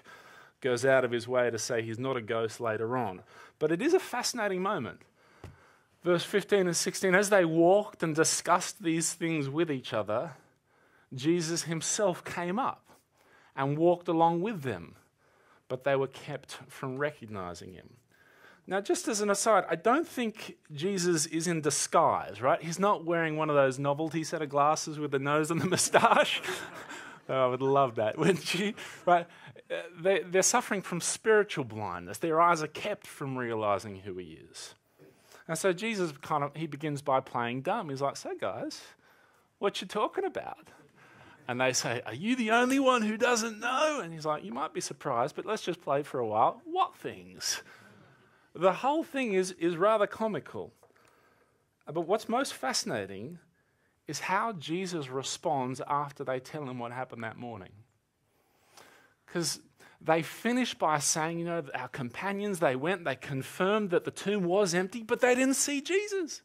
goes 0.61 0.85
out 0.85 1.05
of 1.05 1.11
his 1.11 1.27
way 1.27 1.51
to 1.51 1.59
say 1.59 1.83
he's 1.83 1.99
not 1.99 2.17
a 2.17 2.21
ghost 2.21 2.59
later 2.59 2.97
on. 2.97 3.21
But 3.59 3.71
it 3.71 3.81
is 3.81 3.93
a 3.93 3.99
fascinating 3.99 4.61
moment 4.61 5.01
verse 6.07 6.23
15 6.23 6.67
and 6.67 6.75
16, 6.75 7.13
as 7.15 7.29
they 7.29 7.43
walked 7.43 8.01
and 8.01 8.15
discussed 8.15 8.81
these 8.81 9.13
things 9.13 9.49
with 9.49 9.69
each 9.69 9.91
other, 9.91 10.31
Jesus 11.13 11.63
himself 11.63 12.23
came 12.23 12.57
up 12.57 12.85
and 13.57 13.77
walked 13.77 14.07
along 14.07 14.41
with 14.41 14.61
them, 14.61 14.95
but 15.67 15.83
they 15.83 15.97
were 15.97 16.07
kept 16.07 16.59
from 16.69 16.97
recognizing 16.97 17.73
him. 17.73 17.89
Now, 18.69 18.81
just 18.81 19.07
as 19.07 19.21
an 19.21 19.29
aside, 19.29 19.63
I 19.69 19.75
don't 19.75 20.05
think 20.05 20.57
Jesus 20.73 21.25
is 21.25 21.47
in 21.47 21.61
disguise, 21.61 22.41
right? 22.41 22.61
He's 22.61 22.79
not 22.79 23.05
wearing 23.05 23.37
one 23.37 23.49
of 23.49 23.55
those 23.55 23.79
novelty 23.79 24.25
set 24.25 24.41
of 24.41 24.49
glasses 24.49 24.99
with 24.99 25.11
the 25.11 25.19
nose 25.19 25.49
and 25.49 25.61
the 25.61 25.65
moustache. 25.69 26.41
oh, 27.29 27.45
I 27.45 27.47
would 27.47 27.61
love 27.61 27.95
that, 27.95 28.17
wouldn't 28.19 28.53
you? 28.53 28.73
Right? 29.05 29.25
Uh, 29.71 29.75
they, 29.97 30.19
they're 30.19 30.41
suffering 30.41 30.81
from 30.81 30.99
spiritual 30.99 31.63
blindness. 31.63 32.17
Their 32.17 32.41
eyes 32.41 32.61
are 32.61 32.67
kept 32.67 33.07
from 33.07 33.37
realizing 33.37 34.01
who 34.01 34.17
he 34.17 34.37
is. 34.51 34.75
And 35.47 35.57
so 35.57 35.71
Jesus 35.71 36.11
kind 36.21 36.43
of 36.43 36.53
he 36.53 36.67
begins 36.67 37.01
by 37.01 37.21
playing 37.21 37.61
dumb. 37.61 37.89
He's 37.89 38.01
like, 38.01 38.17
"So 38.17 38.35
guys, 38.35 38.81
what 39.59 39.79
you 39.79 39.87
talking 39.87 40.25
about?" 40.25 40.67
And 41.47 41.61
they 41.61 41.71
say, 41.71 42.01
"Are 42.05 42.13
you 42.13 42.35
the 42.35 42.51
only 42.51 42.79
one 42.79 43.01
who 43.01 43.15
doesn't 43.15 43.61
know?" 43.61 44.01
And 44.03 44.11
he's 44.11 44.25
like, 44.25 44.43
"You 44.43 44.51
might 44.51 44.73
be 44.73 44.81
surprised, 44.81 45.37
but 45.37 45.45
let's 45.45 45.61
just 45.61 45.81
play 45.81 46.03
for 46.03 46.19
a 46.19 46.27
while. 46.27 46.61
What 46.65 46.97
things?" 46.97 47.61
The 48.57 48.73
whole 48.73 49.03
thing 49.03 49.33
is 49.33 49.51
is 49.53 49.77
rather 49.77 50.07
comical. 50.07 50.73
But 51.85 52.01
what's 52.01 52.27
most 52.27 52.53
fascinating 52.53 53.39
is 54.07 54.19
how 54.19 54.53
Jesus 54.53 55.09
responds 55.09 55.81
after 55.87 56.23
they 56.23 56.39
tell 56.39 56.63
him 56.63 56.79
what 56.79 56.91
happened 56.91 57.23
that 57.23 57.37
morning. 57.37 57.71
Because 59.25 59.59
they 60.01 60.21
finish 60.21 60.73
by 60.73 60.99
saying, 60.99 61.39
you 61.39 61.45
know, 61.45 61.63
our 61.73 61.87
companions, 61.87 62.59
they 62.59 62.75
went, 62.75 63.03
they 63.03 63.15
confirmed 63.15 63.89
that 63.89 64.05
the 64.05 64.11
tomb 64.11 64.43
was 64.43 64.73
empty, 64.73 65.03
but 65.03 65.19
they 65.19 65.35
didn't 65.35 65.55
see 65.55 65.81
Jesus. 65.81 66.41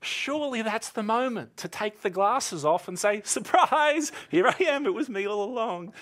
Surely 0.00 0.62
that's 0.62 0.90
the 0.90 1.02
moment 1.02 1.56
to 1.58 1.68
take 1.68 2.02
the 2.02 2.10
glasses 2.10 2.64
off 2.64 2.88
and 2.88 2.98
say, 2.98 3.22
surprise, 3.24 4.12
here 4.30 4.46
I 4.46 4.64
am, 4.64 4.86
it 4.86 4.94
was 4.94 5.08
me 5.08 5.26
all 5.26 5.44
along. 5.44 5.92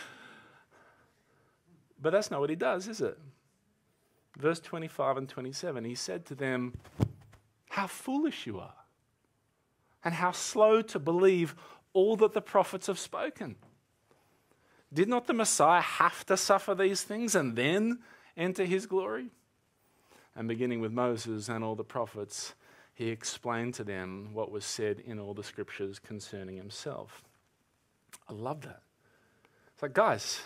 But 2.00 2.10
that's 2.10 2.30
not 2.30 2.40
what 2.40 2.50
he 2.50 2.56
does, 2.56 2.88
is 2.88 3.00
it? 3.00 3.18
Verse 4.36 4.60
25 4.60 5.16
and 5.16 5.28
27, 5.28 5.84
he 5.84 5.94
said 5.94 6.26
to 6.26 6.34
them, 6.34 6.74
How 7.70 7.86
foolish 7.86 8.46
you 8.46 8.58
are, 8.58 8.74
and 10.04 10.14
how 10.14 10.32
slow 10.32 10.82
to 10.82 10.98
believe 10.98 11.54
all 11.92 12.16
that 12.16 12.32
the 12.32 12.40
prophets 12.40 12.88
have 12.88 12.98
spoken. 12.98 13.56
Did 14.92 15.08
not 15.08 15.26
the 15.26 15.34
Messiah 15.34 15.80
have 15.80 16.26
to 16.26 16.36
suffer 16.36 16.74
these 16.74 17.02
things 17.02 17.34
and 17.34 17.56
then 17.56 18.00
enter 18.36 18.64
his 18.64 18.86
glory? 18.86 19.30
And 20.36 20.48
beginning 20.48 20.80
with 20.80 20.92
Moses 20.92 21.48
and 21.48 21.64
all 21.64 21.76
the 21.76 21.84
prophets, 21.84 22.54
he 22.92 23.08
explained 23.08 23.74
to 23.74 23.84
them 23.84 24.30
what 24.32 24.50
was 24.50 24.64
said 24.64 25.00
in 25.00 25.18
all 25.18 25.34
the 25.34 25.42
scriptures 25.42 25.98
concerning 25.98 26.56
himself. 26.56 27.22
I 28.28 28.32
love 28.32 28.62
that. 28.62 28.82
It's 29.72 29.82
like, 29.82 29.94
guys, 29.94 30.40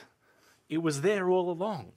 it 0.68 0.78
was 0.78 1.02
there 1.02 1.28
all 1.28 1.50
along. 1.50 1.92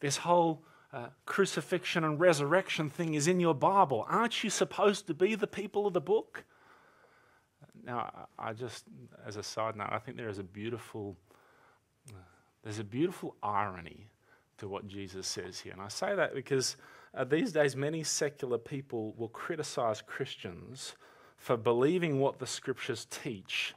This 0.00 0.18
whole 0.18 0.62
uh, 0.92 1.06
crucifixion 1.26 2.04
and 2.04 2.20
resurrection 2.20 2.90
thing 2.90 3.14
is 3.14 3.26
in 3.26 3.40
your 3.40 3.54
Bible. 3.54 4.04
Aren't 4.08 4.44
you 4.44 4.50
supposed 4.50 5.06
to 5.06 5.14
be 5.14 5.34
the 5.34 5.46
people 5.46 5.86
of 5.86 5.94
the 5.94 6.00
book? 6.00 6.44
Now, 7.84 8.28
I 8.38 8.52
just, 8.52 8.84
as 9.26 9.36
a 9.36 9.42
side 9.42 9.76
note, 9.76 9.88
I 9.90 9.98
think 9.98 10.16
there 10.16 10.28
is 10.28 10.38
a 10.38 10.44
beautiful 10.44 11.16
there's 12.62 12.78
a 12.78 12.84
beautiful 12.84 13.34
irony 13.42 14.08
to 14.58 14.68
what 14.68 14.86
Jesus 14.86 15.26
says 15.26 15.58
here. 15.58 15.72
And 15.72 15.82
I 15.82 15.88
say 15.88 16.14
that 16.14 16.34
because 16.34 16.76
uh, 17.14 17.24
these 17.24 17.52
days 17.52 17.74
many 17.74 18.04
secular 18.04 18.58
people 18.58 19.14
will 19.16 19.28
criticize 19.28 20.00
Christians 20.00 20.94
for 21.36 21.56
believing 21.56 22.20
what 22.20 22.38
the 22.38 22.46
scriptures 22.46 23.06
teach, 23.10 23.74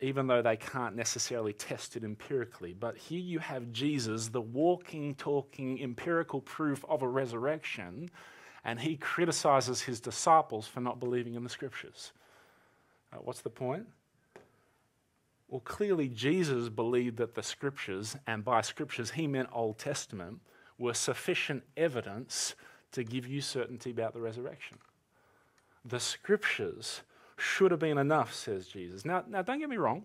even 0.00 0.26
though 0.26 0.42
they 0.42 0.56
can't 0.56 0.94
necessarily 0.94 1.52
test 1.52 1.96
it 1.96 2.04
empirically. 2.04 2.72
But 2.72 2.96
here 2.96 3.20
you 3.20 3.40
have 3.40 3.72
Jesus, 3.72 4.28
the 4.28 4.40
walking, 4.40 5.14
talking, 5.14 5.82
empirical 5.82 6.40
proof 6.40 6.84
of 6.88 7.02
a 7.02 7.08
resurrection, 7.08 8.10
and 8.64 8.80
he 8.80 8.96
criticizes 8.96 9.82
his 9.82 10.00
disciples 10.00 10.66
for 10.66 10.80
not 10.80 11.00
believing 11.00 11.34
in 11.34 11.42
the 11.42 11.48
scriptures. 11.50 12.12
Uh, 13.12 13.16
what's 13.16 13.40
the 13.40 13.50
point? 13.50 13.86
Well, 15.48 15.60
clearly, 15.60 16.08
Jesus 16.08 16.68
believed 16.68 17.16
that 17.16 17.34
the 17.34 17.42
scriptures, 17.42 18.16
and 18.26 18.44
by 18.44 18.60
scriptures 18.60 19.12
he 19.12 19.26
meant 19.26 19.48
Old 19.52 19.78
Testament, 19.78 20.40
were 20.78 20.94
sufficient 20.94 21.64
evidence 21.76 22.54
to 22.92 23.02
give 23.02 23.26
you 23.26 23.40
certainty 23.40 23.90
about 23.90 24.12
the 24.12 24.20
resurrection. 24.20 24.78
The 25.84 26.00
scriptures 26.00 27.02
should 27.38 27.70
have 27.70 27.80
been 27.80 27.98
enough, 27.98 28.34
says 28.34 28.66
Jesus. 28.66 29.04
Now, 29.04 29.24
now 29.28 29.42
don't 29.42 29.58
get 29.58 29.68
me 29.68 29.76
wrong. 29.76 30.04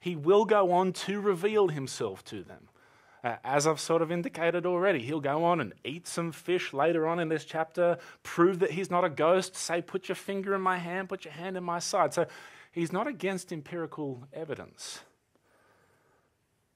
He 0.00 0.16
will 0.16 0.44
go 0.44 0.72
on 0.72 0.92
to 0.92 1.20
reveal 1.20 1.68
himself 1.68 2.24
to 2.26 2.42
them. 2.42 2.68
Uh, 3.22 3.36
as 3.44 3.68
I've 3.68 3.78
sort 3.78 4.02
of 4.02 4.10
indicated 4.10 4.66
already, 4.66 4.98
he'll 4.98 5.20
go 5.20 5.44
on 5.44 5.60
and 5.60 5.74
eat 5.84 6.08
some 6.08 6.32
fish 6.32 6.72
later 6.72 7.06
on 7.06 7.20
in 7.20 7.28
this 7.28 7.44
chapter, 7.44 7.98
prove 8.24 8.58
that 8.58 8.72
he's 8.72 8.90
not 8.90 9.04
a 9.04 9.08
ghost, 9.08 9.54
say, 9.54 9.80
Put 9.80 10.08
your 10.08 10.16
finger 10.16 10.54
in 10.54 10.60
my 10.60 10.78
hand, 10.78 11.08
put 11.08 11.24
your 11.24 11.34
hand 11.34 11.56
in 11.56 11.62
my 11.62 11.78
side. 11.78 12.12
So 12.12 12.26
He's 12.72 12.90
not 12.90 13.06
against 13.06 13.52
empirical 13.52 14.24
evidence. 14.32 15.00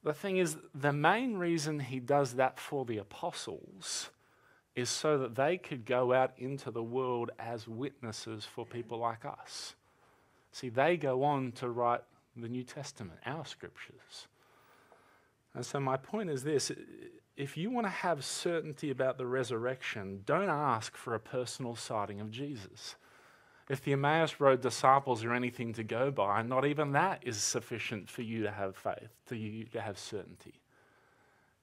The 0.04 0.12
thing 0.12 0.36
is, 0.36 0.58
the 0.74 0.92
main 0.92 1.38
reason 1.38 1.80
he 1.80 1.98
does 2.00 2.34
that 2.34 2.60
for 2.60 2.84
the 2.84 2.98
apostles 2.98 4.10
is 4.76 4.90
so 4.90 5.18
that 5.18 5.35
they 5.35 5.56
could 5.56 5.87
go 5.87 6.12
out 6.12 6.33
into 6.37 6.71
the 6.71 6.83
world 6.83 7.30
as 7.38 7.66
witnesses 7.66 8.45
for 8.45 8.66
people 8.66 8.99
like 8.99 9.25
us. 9.25 9.75
See, 10.52 10.68
they 10.68 10.99
go 10.99 11.25
on 11.25 11.52
to 11.52 11.68
write 11.68 12.02
the 12.37 12.49
New 12.49 12.62
Testament, 12.62 13.18
our 13.25 13.47
scriptures. 13.47 14.28
And 15.54 15.64
so, 15.64 15.80
my 15.80 15.97
point 15.97 16.28
is 16.28 16.45
this 16.45 16.71
if 17.37 17.56
you 17.56 17.71
want 17.71 17.87
to 17.87 17.90
have 17.90 18.25
certainty 18.25 18.90
about 18.90 19.16
the 19.18 19.26
resurrection, 19.26 20.23
don't 20.26 20.50
ask 20.50 20.95
for 20.95 21.14
a 21.14 21.21
personal 21.21 21.75
sighting 21.75 22.21
of 22.21 22.30
Jesus. 22.30 22.97
If 23.68 23.83
the 23.83 23.95
Emmaus 23.95 24.38
Road 24.38 24.61
disciples 24.61 25.25
are 25.25 25.33
anything 25.33 25.73
to 25.73 25.83
go 25.83 26.11
by, 26.11 26.42
not 26.42 26.64
even 26.64 26.92
that 26.92 27.21
is 27.23 27.38
sufficient 27.38 28.09
for 28.09 28.23
you 28.23 28.42
to 28.45 28.50
have 28.50 28.76
faith, 28.76 29.11
for 29.25 29.35
you 29.35 29.64
to 29.64 29.80
have 29.80 29.99
certainty. 29.99 30.61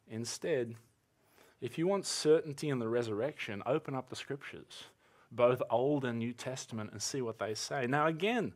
Instead, 0.09 0.75
if 1.63 1.77
you 1.77 1.87
want 1.87 2.05
certainty 2.05 2.67
in 2.67 2.79
the 2.79 2.89
resurrection, 2.89 3.63
open 3.65 3.95
up 3.95 4.09
the 4.09 4.17
scriptures, 4.17 4.83
both 5.31 5.61
Old 5.69 6.03
and 6.03 6.19
New 6.19 6.33
Testament, 6.33 6.91
and 6.91 7.01
see 7.01 7.21
what 7.21 7.39
they 7.39 7.53
say. 7.53 7.87
Now, 7.87 8.07
again, 8.07 8.51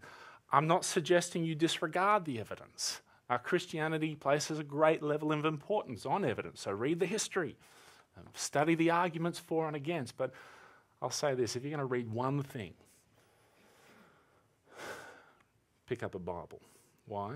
I'm 0.51 0.67
not 0.67 0.83
suggesting 0.83 1.45
you 1.45 1.55
disregard 1.55 2.25
the 2.25 2.37
evidence. 2.37 2.99
Our 3.29 3.39
Christianity 3.39 4.15
places 4.15 4.59
a 4.59 4.63
great 4.63 5.01
level 5.01 5.31
of 5.31 5.45
importance 5.45 6.05
on 6.05 6.25
evidence, 6.25 6.59
so 6.61 6.71
read 6.71 6.99
the 6.99 7.05
history, 7.05 7.55
um, 8.17 8.25
study 8.33 8.75
the 8.75 8.89
arguments 8.89 9.39
for 9.39 9.67
and 9.67 9.75
against. 9.77 10.17
But 10.17 10.33
I'll 11.01 11.09
say 11.09 11.33
this 11.33 11.55
if 11.55 11.63
you're 11.63 11.71
going 11.71 11.79
to 11.79 11.85
read 11.85 12.11
one 12.11 12.43
thing, 12.43 12.73
pick 15.87 16.03
up 16.03 16.13
a 16.13 16.19
Bible. 16.19 16.59
Why? 17.05 17.35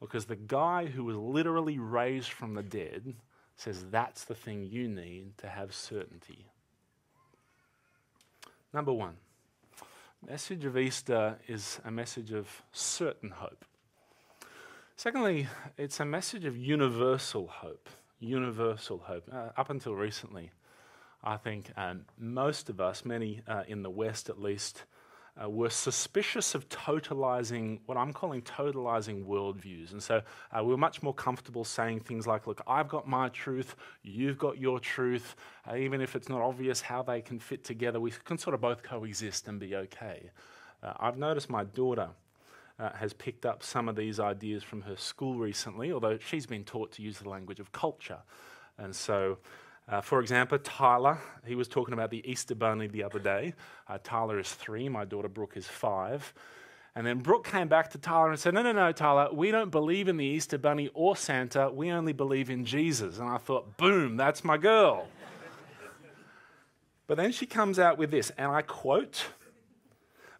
Because 0.00 0.24
the 0.24 0.36
guy 0.36 0.86
who 0.86 1.04
was 1.04 1.16
literally 1.16 1.78
raised 1.78 2.30
from 2.30 2.54
the 2.54 2.62
dead 2.62 3.14
says 3.56 3.84
that's 3.90 4.24
the 4.24 4.34
thing 4.34 4.64
you 4.64 4.88
need 4.88 5.38
to 5.38 5.48
have 5.48 5.74
certainty. 5.74 6.46
Number 8.72 8.92
one, 8.92 9.16
message 10.26 10.64
of 10.64 10.78
Easter 10.78 11.38
is 11.46 11.80
a 11.84 11.90
message 11.90 12.32
of 12.32 12.62
certain 12.72 13.30
hope. 13.30 13.64
Secondly, 14.96 15.48
it's 15.76 16.00
a 16.00 16.04
message 16.04 16.44
of 16.44 16.56
universal 16.56 17.48
hope. 17.48 17.88
Universal 18.20 18.98
hope. 18.98 19.28
Uh, 19.32 19.48
up 19.56 19.68
until 19.68 19.94
recently, 19.94 20.52
I 21.24 21.36
think 21.36 21.70
um, 21.76 22.06
most 22.18 22.70
of 22.70 22.80
us, 22.80 23.04
many 23.04 23.42
uh, 23.46 23.64
in 23.66 23.82
the 23.82 23.90
West 23.90 24.28
at 24.28 24.40
least, 24.40 24.84
uh, 25.40 25.48
were 25.48 25.70
suspicious 25.70 26.54
of 26.54 26.68
totalizing 26.68 27.80
what 27.86 27.96
I'm 27.96 28.12
calling 28.12 28.42
totalizing 28.42 29.24
worldviews. 29.24 29.92
And 29.92 30.02
so 30.02 30.20
uh, 30.50 30.62
we 30.62 30.70
were 30.70 30.76
much 30.76 31.02
more 31.02 31.14
comfortable 31.14 31.64
saying 31.64 32.00
things 32.00 32.26
like, 32.26 32.46
look, 32.46 32.60
I've 32.66 32.88
got 32.88 33.08
my 33.08 33.28
truth, 33.30 33.76
you've 34.02 34.38
got 34.38 34.58
your 34.58 34.78
truth, 34.78 35.36
uh, 35.70 35.76
even 35.76 36.00
if 36.00 36.14
it's 36.14 36.28
not 36.28 36.42
obvious 36.42 36.82
how 36.82 37.02
they 37.02 37.22
can 37.22 37.38
fit 37.38 37.64
together, 37.64 37.98
we 37.98 38.12
can 38.24 38.38
sort 38.38 38.54
of 38.54 38.60
both 38.60 38.82
coexist 38.82 39.48
and 39.48 39.58
be 39.58 39.74
okay. 39.74 40.30
Uh, 40.82 40.92
I've 40.98 41.16
noticed 41.16 41.50
my 41.50 41.64
daughter. 41.64 42.10
Uh, 42.78 42.90
has 42.94 43.12
picked 43.12 43.46
up 43.46 43.62
some 43.62 43.86
of 43.86 43.94
these 43.94 44.18
ideas 44.18 44.62
from 44.62 44.80
her 44.80 44.96
school 44.96 45.38
recently, 45.38 45.92
although 45.92 46.18
she's 46.18 46.46
been 46.46 46.64
taught 46.64 46.90
to 46.90 47.02
use 47.02 47.18
the 47.18 47.28
language 47.28 47.60
of 47.60 47.70
culture. 47.70 48.18
And 48.78 48.96
so 48.96 49.38
uh, 49.88 50.00
for 50.00 50.20
example, 50.20 50.58
Tyler, 50.58 51.18
he 51.44 51.54
was 51.54 51.68
talking 51.68 51.92
about 51.92 52.10
the 52.10 52.28
Easter 52.30 52.54
Bunny 52.54 52.86
the 52.86 53.02
other 53.02 53.18
day. 53.18 53.54
Uh, 53.88 53.98
Tyler 54.02 54.38
is 54.38 54.52
three, 54.52 54.88
my 54.88 55.04
daughter 55.04 55.28
Brooke 55.28 55.56
is 55.56 55.66
five. 55.66 56.32
And 56.94 57.06
then 57.06 57.18
Brooke 57.18 57.46
came 57.46 57.68
back 57.68 57.90
to 57.92 57.98
Tyler 57.98 58.30
and 58.30 58.38
said, 58.38 58.54
No, 58.54 58.62
no, 58.62 58.72
no, 58.72 58.92
Tyler, 58.92 59.30
we 59.32 59.50
don't 59.50 59.70
believe 59.70 60.08
in 60.08 60.18
the 60.18 60.24
Easter 60.24 60.58
Bunny 60.58 60.90
or 60.92 61.16
Santa. 61.16 61.70
We 61.70 61.90
only 61.90 62.12
believe 62.12 62.50
in 62.50 62.64
Jesus. 62.64 63.18
And 63.18 63.28
I 63.28 63.38
thought, 63.38 63.76
Boom, 63.78 64.16
that's 64.16 64.44
my 64.44 64.58
girl. 64.58 65.08
but 67.06 67.16
then 67.16 67.32
she 67.32 67.46
comes 67.46 67.78
out 67.78 67.96
with 67.96 68.10
this, 68.10 68.30
and 68.36 68.52
I 68.52 68.60
quote, 68.60 69.26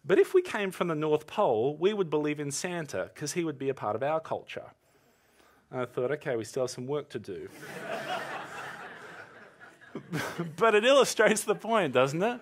But 0.05 0.19
if 0.19 0.35
we 0.35 0.43
came 0.43 0.69
from 0.69 0.89
the 0.89 0.95
North 0.95 1.25
Pole, 1.25 1.75
we 1.77 1.91
would 1.91 2.11
believe 2.11 2.39
in 2.39 2.51
Santa 2.51 3.09
because 3.13 3.33
he 3.33 3.43
would 3.43 3.57
be 3.57 3.69
a 3.69 3.73
part 3.73 3.95
of 3.95 4.03
our 4.03 4.19
culture. 4.19 4.71
And 5.71 5.81
I 5.81 5.85
thought, 5.85 6.11
Okay, 6.11 6.35
we 6.35 6.43
still 6.43 6.63
have 6.63 6.71
some 6.71 6.85
work 6.85 7.09
to 7.09 7.19
do. 7.19 7.49
but 10.57 10.75
it 10.75 10.85
illustrates 10.85 11.43
the 11.43 11.55
point, 11.55 11.93
doesn't 11.93 12.21
it? 12.21 12.39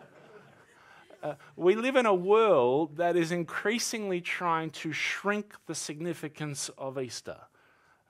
Uh, 1.23 1.35
we 1.55 1.75
live 1.75 1.95
in 1.95 2.05
a 2.05 2.13
world 2.13 2.97
that 2.97 3.15
is 3.15 3.31
increasingly 3.31 4.19
trying 4.19 4.71
to 4.71 4.91
shrink 4.91 5.53
the 5.67 5.75
significance 5.75 6.69
of 6.77 6.99
Easter. 6.99 7.37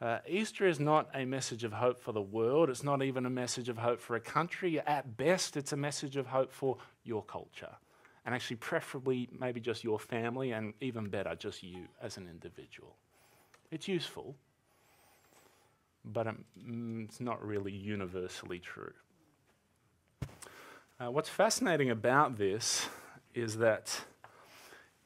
Uh, 0.01 0.19
Easter 0.27 0.65
is 0.65 0.79
not 0.79 1.09
a 1.13 1.25
message 1.25 1.63
of 1.63 1.73
hope 1.73 1.99
for 1.99 2.11
the 2.11 2.21
world. 2.21 2.69
It's 2.69 2.83
not 2.83 3.03
even 3.03 3.25
a 3.25 3.29
message 3.29 3.69
of 3.69 3.77
hope 3.77 3.99
for 3.99 4.15
a 4.15 4.19
country. 4.19 4.79
At 4.79 5.17
best, 5.17 5.57
it's 5.57 5.73
a 5.73 5.77
message 5.77 6.15
of 6.15 6.27
hope 6.27 6.51
for 6.51 6.77
your 7.03 7.21
culture. 7.23 7.75
And 8.25 8.33
actually, 8.33 8.57
preferably, 8.57 9.27
maybe 9.37 9.59
just 9.59 9.83
your 9.83 9.99
family, 9.99 10.53
and 10.53 10.73
even 10.79 11.09
better, 11.09 11.35
just 11.35 11.63
you 11.63 11.87
as 12.01 12.17
an 12.17 12.27
individual. 12.29 12.95
It's 13.71 13.87
useful, 13.87 14.35
but 16.05 16.27
mm, 16.27 17.05
it's 17.05 17.19
not 17.19 17.45
really 17.45 17.71
universally 17.71 18.59
true. 18.59 18.93
Uh, 21.01 21.09
what's 21.09 21.29
fascinating 21.29 21.89
about 21.89 22.37
this 22.37 22.87
is 23.33 23.57
that 23.57 24.01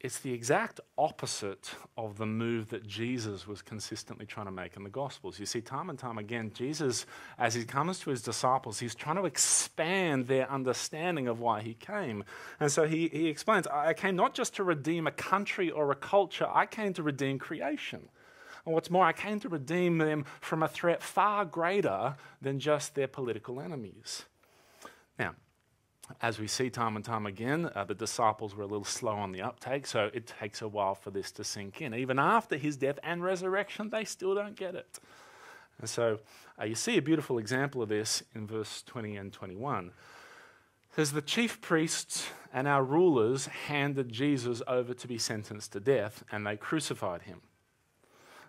it's 0.02 0.20
the 0.20 0.34
exact 0.34 0.82
opposite 0.98 1.74
of 1.96 2.18
the 2.18 2.26
move 2.26 2.70
that 2.70 2.86
Jesus 2.86 3.48
was 3.48 3.62
consistently 3.62 4.26
trying 4.26 4.48
to 4.48 4.52
make 4.52 4.76
in 4.76 4.84
the 4.84 4.90
Gospels. 4.90 5.40
You 5.40 5.46
see, 5.46 5.62
time 5.62 5.90
and 5.90 5.98
time 5.98 6.18
again, 6.18 6.52
Jesus, 6.54 7.06
as 7.40 7.54
he 7.54 7.64
comes 7.64 8.00
to 8.00 8.10
his 8.10 8.22
disciples, 8.22 8.80
he's 8.80 8.94
trying 8.94 9.16
to 9.16 9.26
expand 9.26 10.28
their 10.28 10.52
understanding 10.52 11.30
of 11.30 11.40
why 11.40 11.62
he 11.62 11.76
came. 11.76 12.26
And 12.60 12.70
so 12.70 12.84
he, 12.84 13.08
he 13.08 13.28
explains 13.28 13.66
I 13.68 13.94
came 13.94 14.18
not 14.18 14.34
just 14.34 14.54
to 14.56 14.66
redeem 14.66 15.08
a 15.08 15.12
country 15.12 15.72
or 15.72 15.92
a 15.92 15.96
culture, 15.96 16.48
I 16.52 16.66
came 16.66 16.92
to 16.96 17.04
redeem 17.04 17.40
creation. 17.40 18.10
And 18.66 18.74
what's 18.74 18.90
more, 18.90 19.06
I 19.06 19.14
came 19.14 19.40
to 19.40 19.48
redeem 19.50 20.00
them 20.00 20.26
from 20.42 20.62
a 20.62 20.68
threat 20.68 21.02
far 21.02 21.46
greater 21.46 22.18
than 22.42 22.60
just 22.60 22.96
their 22.96 23.08
political 23.08 23.62
enemies. 23.62 24.26
Now, 25.18 25.36
as 26.22 26.40
we 26.40 26.48
see 26.48 26.70
time 26.70 26.96
and 26.96 27.04
time 27.04 27.26
again, 27.26 27.70
uh, 27.74 27.84
the 27.84 27.96
disciples 27.96 28.56
were 28.56 28.64
a 28.64 28.68
little 28.68 28.86
slow 28.86 29.14
on 29.14 29.32
the 29.32 29.42
uptake, 29.42 29.88
so 29.88 30.10
it 30.14 30.28
takes 30.28 30.62
a 30.62 30.68
while 30.68 30.96
for 30.96 31.12
this 31.12 31.32
to 31.34 31.44
sink 31.44 31.82
in. 31.82 31.94
Even 31.94 32.20
after 32.20 32.58
his 32.58 32.78
death 32.78 33.00
and 33.04 33.24
resurrection, 33.24 33.90
they 33.90 34.06
still 34.06 34.36
don't 34.36 34.56
get 34.56 34.76
it. 34.76 35.00
And 35.80 35.90
so 35.90 36.20
uh, 36.60 36.66
you 36.66 36.76
see 36.76 36.98
a 36.98 37.02
beautiful 37.02 37.38
example 37.38 37.82
of 37.82 37.90
this 37.90 38.24
in 38.34 38.48
verse 38.48 38.84
20 38.84 39.18
and 39.18 39.34
21. 39.34 39.88
It 39.88 39.92
says, 40.96 41.12
The 41.12 41.22
chief 41.22 41.60
priests 41.60 42.30
and 42.54 42.68
our 42.68 42.84
rulers 42.84 43.48
handed 43.48 44.12
Jesus 44.12 44.62
over 44.68 44.94
to 44.94 45.08
be 45.08 45.18
sentenced 45.18 45.74
to 45.74 45.80
death, 45.80 46.24
and 46.32 46.46
they 46.46 46.56
crucified 46.56 47.24
him. 47.24 47.42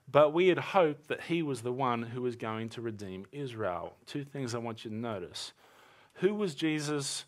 But 0.09 0.33
we 0.33 0.49
had 0.49 0.59
hoped 0.59 1.09
that 1.09 1.23
he 1.23 1.43
was 1.43 1.63
the 1.63 1.73
one 1.73 2.03
who 2.03 2.23
was 2.23 2.37
going 2.37 2.69
to 2.71 2.81
redeem 2.81 3.27
Israel. 3.33 3.95
Two 4.07 4.25
things 4.25 4.55
I 4.55 4.59
want 4.59 4.85
you 4.85 4.91
to 4.91 4.97
notice. 4.97 5.53
Who 6.21 6.35
was 6.35 6.55
Jesus? 6.55 7.25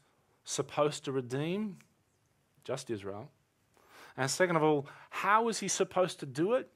Supposed 0.48 1.04
to 1.04 1.12
redeem? 1.12 1.76
Just 2.64 2.90
Israel. 2.90 3.30
And 4.16 4.30
second 4.30 4.56
of 4.56 4.62
all, 4.62 4.86
how 5.10 5.44
was 5.44 5.60
he 5.60 5.68
supposed 5.68 6.20
to 6.20 6.26
do 6.26 6.54
it? 6.54 6.70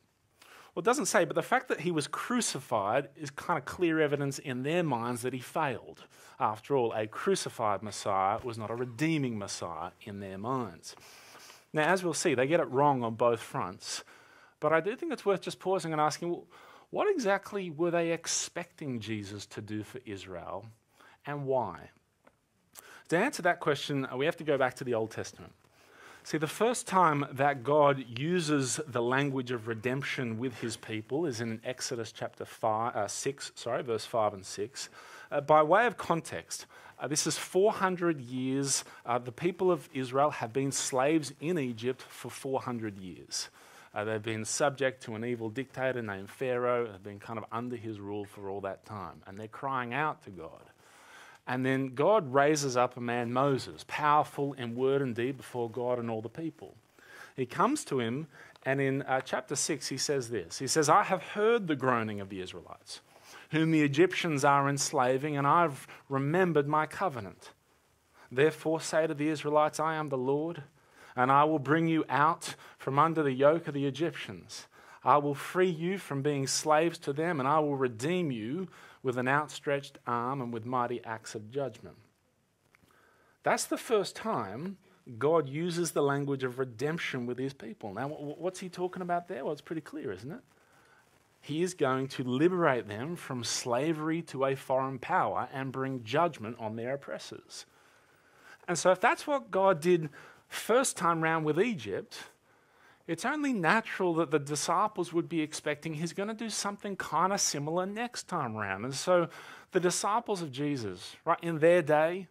Well, 0.75 0.81
it 0.81 0.85
doesn't 0.85 1.07
say, 1.07 1.25
but 1.25 1.35
the 1.35 1.43
fact 1.43 1.69
that 1.69 1.81
he 1.81 1.91
was 1.91 2.07
crucified 2.07 3.09
is 3.17 3.31
kind 3.31 3.59
of 3.59 3.65
clear 3.65 4.01
evidence 4.01 4.39
in 4.39 4.63
their 4.63 4.83
minds 4.83 5.23
that 5.23 5.33
he 5.33 5.41
failed. 5.41 6.05
After 6.39 6.77
all, 6.77 6.93
a 6.93 7.07
crucified 7.07 7.83
Messiah 7.83 8.39
was 8.43 8.57
not 8.57 8.71
a 8.71 8.75
redeeming 8.75 9.39
Messiah 9.39 9.91
in 10.03 10.21
their 10.21 10.39
minds. 10.39 10.95
Now, 11.73 11.91
as 11.91 12.05
we'll 12.05 12.15
see, 12.15 12.35
they 12.35 12.47
get 12.47 12.61
it 12.61 12.71
wrong 12.71 13.03
on 13.03 13.15
both 13.15 13.41
fronts. 13.41 14.05
But 14.61 14.73
I 14.73 14.81
do 14.81 14.97
think 14.97 15.13
it's 15.13 15.27
worth 15.27 15.41
just 15.41 15.59
pausing 15.59 15.93
and 15.93 16.01
asking 16.01 16.31
well, 16.31 16.47
what 16.91 17.11
exactly 17.11 17.71
were 17.71 17.91
they 17.91 18.13
expecting 18.13 19.01
Jesus 19.01 19.47
to 19.47 19.61
do 19.61 19.83
for 19.83 20.01
Israel 20.05 20.67
and 21.27 21.47
why? 21.47 21.91
To 23.13 23.19
answer 23.19 23.43
that 23.43 23.61
question, 23.61 24.09
uh, 24.11 24.17
we 24.17 24.25
have 24.25 24.39
to 24.39 24.45
go 24.45 24.57
back 24.57 24.73
to 24.77 24.85
the 24.85 24.95
Old 24.95 25.11
Testament. 25.11 25.53
See, 26.25 26.39
the 26.39 26.47
first 26.47 26.87
time 26.87 27.27
that 27.33 27.63
God 27.63 28.03
uses 28.19 28.81
the 28.89 29.03
language 29.03 29.51
of 29.51 29.69
redemption 29.69 30.39
with 30.39 30.61
his 30.63 30.79
people 30.79 31.27
is 31.27 31.43
in 31.43 31.61
Exodus 31.63 32.11
chapter 32.11 32.47
five, 32.47 32.97
uh, 32.97 33.07
6, 33.07 33.53
sorry, 33.55 33.83
verse 33.83 34.07
5 34.07 34.33
and 34.33 34.47
6. 34.47 34.89
Uh, 35.31 35.43
by 35.43 35.63
way 35.63 35.85
of 35.87 35.99
context, 35.99 36.65
uh, 36.99 37.07
this 37.07 37.27
is 37.27 37.37
400 37.37 38.19
years. 38.19 38.83
Uh, 39.05 39.19
the 39.19 39.31
people 39.31 39.71
of 39.71 39.91
Israel 39.93 40.31
have 40.31 40.55
been 40.55 40.73
slaves 40.73 41.35
in 41.39 41.59
Egypt 41.59 42.01
for 42.01 42.31
400 42.31 42.97
years. 42.97 43.51
Uh, 43.95 44.05
they've 44.05 44.23
been 44.23 44.47
subject 44.47 45.03
to 45.03 45.17
an 45.17 45.23
evil 45.23 45.51
dictator 45.51 46.01
named 46.01 46.31
Pharaoh, 46.31 46.87
they've 46.87 47.03
been 47.03 47.21
kind 47.21 47.39
of 47.39 47.45
under 47.53 47.77
his 47.77 48.01
rule 48.01 48.25
for 48.25 48.49
all 48.49 48.63
that 48.63 48.87
time, 48.87 49.21
and 49.27 49.39
they're 49.39 49.49
crying 49.49 49.93
out 49.93 50.23
to 50.23 50.31
God. 50.31 50.63
And 51.47 51.67
then 51.67 51.95
God 51.95 52.33
raises 52.33 52.77
up 52.77 52.97
a 52.97 53.01
man, 53.01 53.33
Moses, 53.33 53.85
powerful 53.89 54.53
in 54.55 54.77
word 54.77 55.03
and 55.03 55.15
deed 55.15 55.37
before 55.37 55.69
God 55.69 55.99
and 55.99 56.09
all 56.09 56.23
the 56.23 56.29
people. 56.29 56.77
He 57.35 57.47
comes 57.47 57.85
to 57.87 57.99
him, 57.99 58.29
and 58.65 58.81
in 58.81 59.03
uh, 59.03 59.21
chapter 59.23 59.57
6, 59.57 59.89
he 59.89 59.97
says 59.97 60.29
this 60.31 60.59
He 60.59 60.67
says, 60.67 60.89
I 60.89 61.03
have 61.05 61.23
heard 61.23 61.67
the 61.67 61.77
groaning 61.77 62.21
of 62.21 62.29
the 62.29 62.41
Israelites, 62.41 63.01
whom 63.51 63.71
the 63.71 63.83
Egyptians 63.83 64.45
are 64.45 64.69
enslaving, 64.69 65.37
and 65.37 65.47
I've 65.47 65.87
remembered 66.09 66.69
my 66.69 66.87
covenant. 66.87 67.51
Therefore, 68.31 68.81
say 68.81 69.07
to 69.07 69.15
the 69.15 69.29
Israelites, 69.29 69.81
I 69.81 69.97
am 69.97 70.09
the 70.09 70.17
Lord, 70.17 70.63
and 71.17 71.31
I 71.31 71.45
will 71.45 71.59
bring 71.59 71.87
you 71.89 72.05
out 72.09 72.55
from 72.79 72.99
under 72.99 73.23
the 73.23 73.33
yoke 73.33 73.69
of 73.69 73.75
the 73.75 73.87
Egyptians. 73.87 74.67
I 75.05 75.17
will 75.17 75.35
free 75.35 75.71
you 75.71 75.99
from 75.99 76.23
being 76.23 76.47
slaves 76.47 76.99
to 76.99 77.13
them, 77.13 77.41
and 77.41 77.49
I 77.49 77.59
will 77.59 77.77
redeem 77.77 78.31
you 78.31 78.69
with 79.03 79.19
an 79.19 79.29
outstretched 79.29 79.99
arm 80.07 80.41
and 80.41 80.53
with 80.53 80.65
mighty 80.65 81.03
acts 81.05 81.35
of 81.35 81.51
judgment. 81.51 81.97
That's 83.43 83.65
the 83.65 83.77
first 83.77 84.15
time 84.15 84.77
God 85.19 85.49
uses 85.49 85.91
the 85.91 86.03
language 86.03 86.45
of 86.45 86.61
redemption 86.61 87.27
with 87.27 87.39
his 87.39 87.53
people. 87.53 87.93
Now, 87.93 88.09
what's 88.09 88.61
he 88.61 88.69
talking 88.69 89.03
about 89.03 89.27
there? 89.27 89.45
Well, 89.45 89.53
it's 89.53 89.61
pretty 89.61 89.81
clear, 89.81 90.13
isn't 90.13 90.31
it? 90.31 90.41
He 91.41 91.63
is 91.63 91.75
going 91.75 92.07
to 92.09 92.23
liberate 92.23 92.87
them 92.87 93.17
from 93.17 93.43
slavery 93.43 94.23
to 94.23 94.45
a 94.45 94.55
foreign 94.55 95.01
power 95.01 95.49
and 95.53 95.73
bring 95.73 96.05
judgment 96.05 96.57
on 96.61 96.77
their 96.77 96.95
oppressors. 96.95 97.67
And 98.69 98.79
so, 98.79 98.93
if 98.93 99.01
that's 99.01 99.27
what 99.27 99.51
God 99.51 99.81
did 99.81 100.09
first 100.49 100.97
time 100.97 101.21
round 101.21 101.45
with 101.45 101.61
Egypt, 101.61 102.19
it's 103.13 103.25
only 103.27 103.53
natural 103.53 104.15
that 104.15 104.31
the 104.31 104.39
disciples 104.39 105.13
would 105.13 105.29
be 105.29 105.43
expecting 105.43 105.95
he's 105.95 106.15
going 106.15 106.29
to 106.29 106.35
do 106.35 106.49
something 106.49 106.97
kind 106.97 107.33
of 107.33 107.41
similar 107.41 107.85
next 107.85 108.27
time 108.27 108.57
around. 108.57 108.85
And 108.85 108.95
so 108.95 109.29
the 109.73 109.81
disciples 109.81 110.41
of 110.41 110.51
Jesus, 110.51 111.15
right, 111.25 111.39
in 111.43 111.59
their 111.59 111.83
day, 111.83 112.29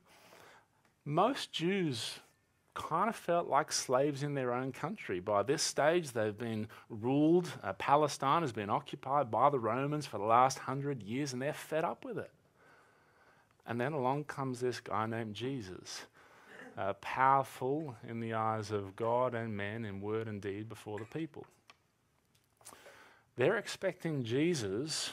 most 1.05 1.51
Jews 1.51 2.19
kind 2.73 3.09
of 3.09 3.15
felt 3.15 3.47
like 3.47 3.71
slaves 3.71 4.23
in 4.23 4.33
their 4.33 4.53
own 4.53 4.71
country. 4.71 5.19
By 5.19 5.43
this 5.43 5.61
stage, 5.61 6.11
they've 6.11 6.37
been 6.37 6.67
ruled, 6.89 7.51
uh, 7.63 7.73
Palestine 7.73 8.41
has 8.41 8.51
been 8.51 8.69
occupied 8.69 9.29
by 9.29 9.49
the 9.49 9.59
Romans 9.59 10.05
for 10.05 10.17
the 10.17 10.23
last 10.23 10.59
hundred 10.59 11.03
years, 11.03 11.33
and 11.33 11.41
they're 11.41 11.53
fed 11.53 11.83
up 11.83 12.03
with 12.05 12.17
it. 12.17 12.31
And 13.67 13.79
then 13.79 13.93
along 13.93 14.23
comes 14.23 14.59
this 14.59 14.79
guy 14.79 15.05
named 15.05 15.35
Jesus, 15.35 16.05
uh, 16.77 16.93
powerful 16.93 17.95
in 18.07 18.19
the 18.19 18.33
eyes 18.33 18.71
of 18.71 18.95
God 18.95 19.35
and 19.35 19.55
men 19.55 19.85
in 19.85 20.01
word 20.01 20.27
and 20.27 20.41
deed 20.41 20.69
before 20.69 20.99
the 20.99 21.05
people. 21.05 21.45
They're 23.35 23.57
expecting 23.57 24.23
Jesus 24.23 25.11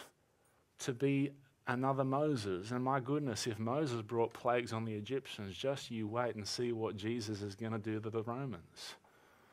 to 0.80 0.92
be 0.92 1.32
another 1.66 2.04
Moses. 2.04 2.70
And 2.70 2.82
my 2.82 3.00
goodness, 3.00 3.46
if 3.46 3.58
Moses 3.58 4.02
brought 4.02 4.32
plagues 4.32 4.72
on 4.72 4.84
the 4.84 4.94
Egyptians, 4.94 5.56
just 5.56 5.90
you 5.90 6.08
wait 6.08 6.34
and 6.34 6.46
see 6.46 6.72
what 6.72 6.96
Jesus 6.96 7.42
is 7.42 7.54
going 7.54 7.72
to 7.72 7.78
do 7.78 8.00
to 8.00 8.10
the 8.10 8.22
Romans. 8.22 8.94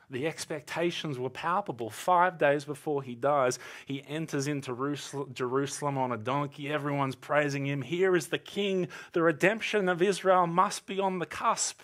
The 0.08 0.26
expectations 0.26 1.18
were 1.18 1.30
palpable. 1.30 1.90
Five 1.90 2.38
days 2.38 2.64
before 2.64 3.02
he 3.02 3.16
dies, 3.16 3.58
he 3.86 4.04
enters 4.08 4.46
into 4.46 4.96
Jerusalem 5.32 5.98
on 5.98 6.12
a 6.12 6.16
donkey. 6.16 6.70
Everyone's 6.70 7.16
praising 7.16 7.66
him. 7.66 7.82
Here 7.82 8.14
is 8.14 8.28
the 8.28 8.38
king. 8.38 8.86
The 9.12 9.22
redemption 9.22 9.88
of 9.88 10.00
Israel 10.00 10.46
must 10.46 10.86
be 10.86 11.00
on 11.00 11.18
the 11.18 11.26
cusp. 11.26 11.80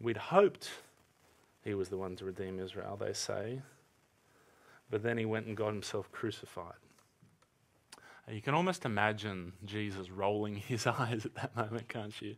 We'd 0.00 0.16
hoped 0.16 0.70
he 1.62 1.74
was 1.74 1.88
the 1.88 1.98
one 1.98 2.16
to 2.16 2.24
redeem 2.24 2.58
Israel, 2.58 2.96
they 2.96 3.12
say. 3.12 3.60
But 4.90 5.02
then 5.02 5.18
he 5.18 5.24
went 5.24 5.46
and 5.46 5.56
got 5.56 5.72
himself 5.72 6.10
crucified. 6.10 6.74
You 8.28 8.40
can 8.40 8.54
almost 8.54 8.84
imagine 8.84 9.52
Jesus 9.64 10.10
rolling 10.10 10.56
his 10.68 10.86
eyes 10.86 11.26
at 11.26 11.34
that 11.34 11.56
moment, 11.56 11.88
can't 11.88 12.20
you? 12.20 12.36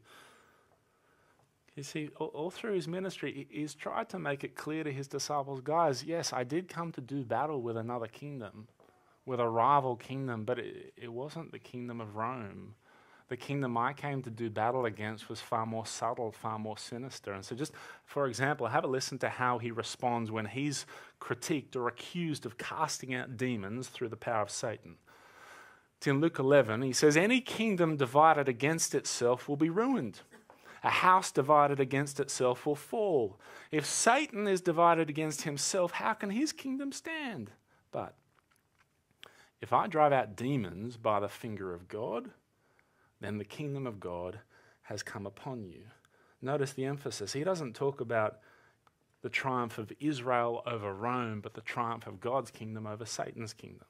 You 1.77 1.83
see, 1.83 2.11
all, 2.19 2.29
all, 2.29 2.51
through 2.51 2.75
his 2.75 2.87
ministry, 2.87 3.47
he's 3.51 3.75
tried 3.75 4.11
to 4.11 4.19
make 4.19 4.45
it 4.45 4.55
clear 4.55 4.85
to 4.85 4.93
his 4.93 5.09
disciples 5.09 5.61
guys, 5.63 6.05
yes, 6.05 6.33
I 6.33 6.45
did 6.45 6.69
come 6.69 6.93
to 6.93 7.01
do 7.01 7.25
battle 7.25 7.63
with 7.63 7.79
another 7.79 8.09
kingdom, 8.09 8.69
with 9.25 9.41
a 9.41 9.49
rival 9.49 9.97
kingdom, 9.97 10.45
but 10.45 10.59
it, 10.59 10.93
it 10.97 11.11
wasn't 11.11 11.53
the 11.53 11.59
kingdom 11.59 12.01
of 12.01 12.17
Rome 12.17 12.75
the 13.33 13.37
kingdom 13.39 13.79
I 13.79 13.95
came 13.95 14.21
to 14.25 14.31
do 14.31 14.51
battle 14.51 14.85
against 14.85 15.31
was 15.31 15.41
far 15.41 15.65
more 15.65 15.87
subtle, 15.87 16.33
far 16.33 16.59
more 16.59 16.77
sinister. 16.77 17.33
And 17.33 17.43
so, 17.43 17.57
just 17.57 17.73
for 18.05 18.27
example, 18.27 18.67
have 18.67 18.85
a 18.85 18.87
listen 18.87 19.19
to 19.21 19.31
how 19.31 19.57
he 19.57 19.71
responds 19.71 20.31
when 20.31 20.45
he's 20.45 20.85
critiqued 21.19 21.75
or 21.75 21.89
accused 21.89 22.45
of 22.45 22.59
casting 22.59 23.15
out 23.15 23.39
demons 23.39 23.89
through 23.89 24.11
the 24.11 24.19
power 24.19 24.43
of 24.43 24.51
Satan. 24.51 24.97
It's 25.97 26.07
in 26.07 26.21
Luke 26.21 26.39
11, 26.39 26.83
he 26.83 26.93
says, 26.93 27.17
Any 27.17 27.41
kingdom 27.41 27.97
divided 27.97 28.51
against 28.51 28.95
itself 28.95 29.49
will 29.49 29.57
be 29.57 29.71
ruined. 29.71 30.21
A 30.85 30.91
house 30.91 31.33
divided 31.33 31.81
against 31.81 32.21
itself 32.21 32.67
will 32.67 32.77
fall. 32.77 33.41
If 33.71 33.87
Satan 33.87 34.47
is 34.47 34.61
divided 34.61 35.09
against 35.09 35.41
himself, 35.43 35.93
how 35.93 36.13
can 36.13 36.29
his 36.29 36.53
kingdom 36.53 36.93
stand? 36.93 37.51
But 37.93 38.15
if 39.63 39.73
I 39.73 39.87
drive 39.87 40.13
out 40.13 40.37
demons 40.37 40.99
by 40.99 41.19
the 41.19 41.31
finger 41.31 41.73
of 41.73 41.89
God, 41.89 42.31
then 43.23 43.39
the 43.39 43.45
kingdom 43.45 43.87
of 43.87 44.01
God 44.01 44.41
has 44.83 45.03
come 45.03 45.27
upon 45.27 45.65
you. 45.65 45.83
Notice 46.41 46.73
the 46.73 46.85
emphasis. 46.85 47.33
He 47.33 47.45
doesn't 47.45 47.75
talk 47.75 48.01
about 48.01 48.39
the 49.23 49.29
triumph 49.29 49.79
of 49.79 49.93
Israel 50.01 50.63
over 50.67 50.93
Rome, 50.93 51.41
but 51.41 51.55
the 51.55 51.61
triumph 51.61 52.07
of 52.07 52.21
God's 52.21 52.51
kingdom 52.51 52.87
over 52.87 53.07
Satan's 53.07 53.53
kingdom. 53.53 53.87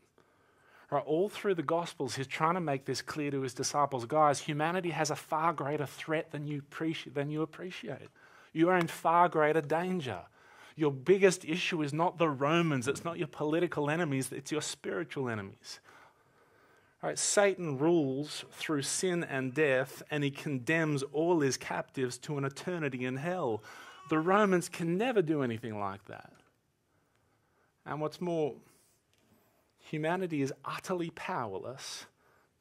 Right, 0.90 1.03
all 1.07 1.31
through 1.31 1.55
the 1.55 1.62
Gospels, 1.62 2.16
he's 2.16 2.27
trying 2.27 2.53
to 2.55 2.61
make 2.61 2.85
this 2.85 3.01
clear 3.01 3.31
to 3.31 3.40
his 3.40 3.55
disciples 3.55 4.05
guys, 4.05 4.40
humanity 4.40 4.90
has 4.90 5.11
a 5.11 5.16
far 5.16 5.55
greater 5.55 5.87
threat 5.87 6.31
than 6.33 6.47
you, 6.47 6.62
than 7.14 7.31
you 7.31 7.40
appreciate. 7.40 8.09
You 8.53 8.68
are 8.68 8.77
in 8.77 8.88
far 8.88 9.31
greater 9.31 9.62
danger. 9.62 10.21
Your 10.77 10.92
biggest 10.92 11.47
issue 11.47 11.83
is 11.83 11.95
not 11.95 12.18
the 12.18 12.29
Romans, 12.29 12.88
it's 12.88 13.05
not 13.05 13.18
your 13.18 13.29
political 13.29 13.88
enemies, 13.88 14.31
it's 14.33 14.53
your 14.53 14.61
spiritual 14.61 15.31
enemies. 15.31 15.81
Satan 17.15 17.79
rules 17.79 18.45
through 18.53 18.83
sin 18.83 19.25
and 19.25 19.53
death, 19.53 20.03
and 20.11 20.23
he 20.23 20.31
condemns 20.31 21.03
all 21.12 21.41
his 21.41 21.57
captives 21.57 22.17
to 22.19 22.38
an 22.38 22.45
eternity 22.45 23.05
in 23.05 23.17
hell. 23.17 23.62
The 24.09 24.21
Romans 24.21 24.69
can 24.69 24.97
never 24.97 25.21
do 25.21 25.43
anything 25.43 25.79
like 25.81 26.05
that. 26.07 26.33
And 27.85 28.01
what's 28.01 28.21
more, 28.21 28.55
humanity 29.81 30.43
is 30.43 30.53
utterly 30.65 31.11
powerless 31.11 32.07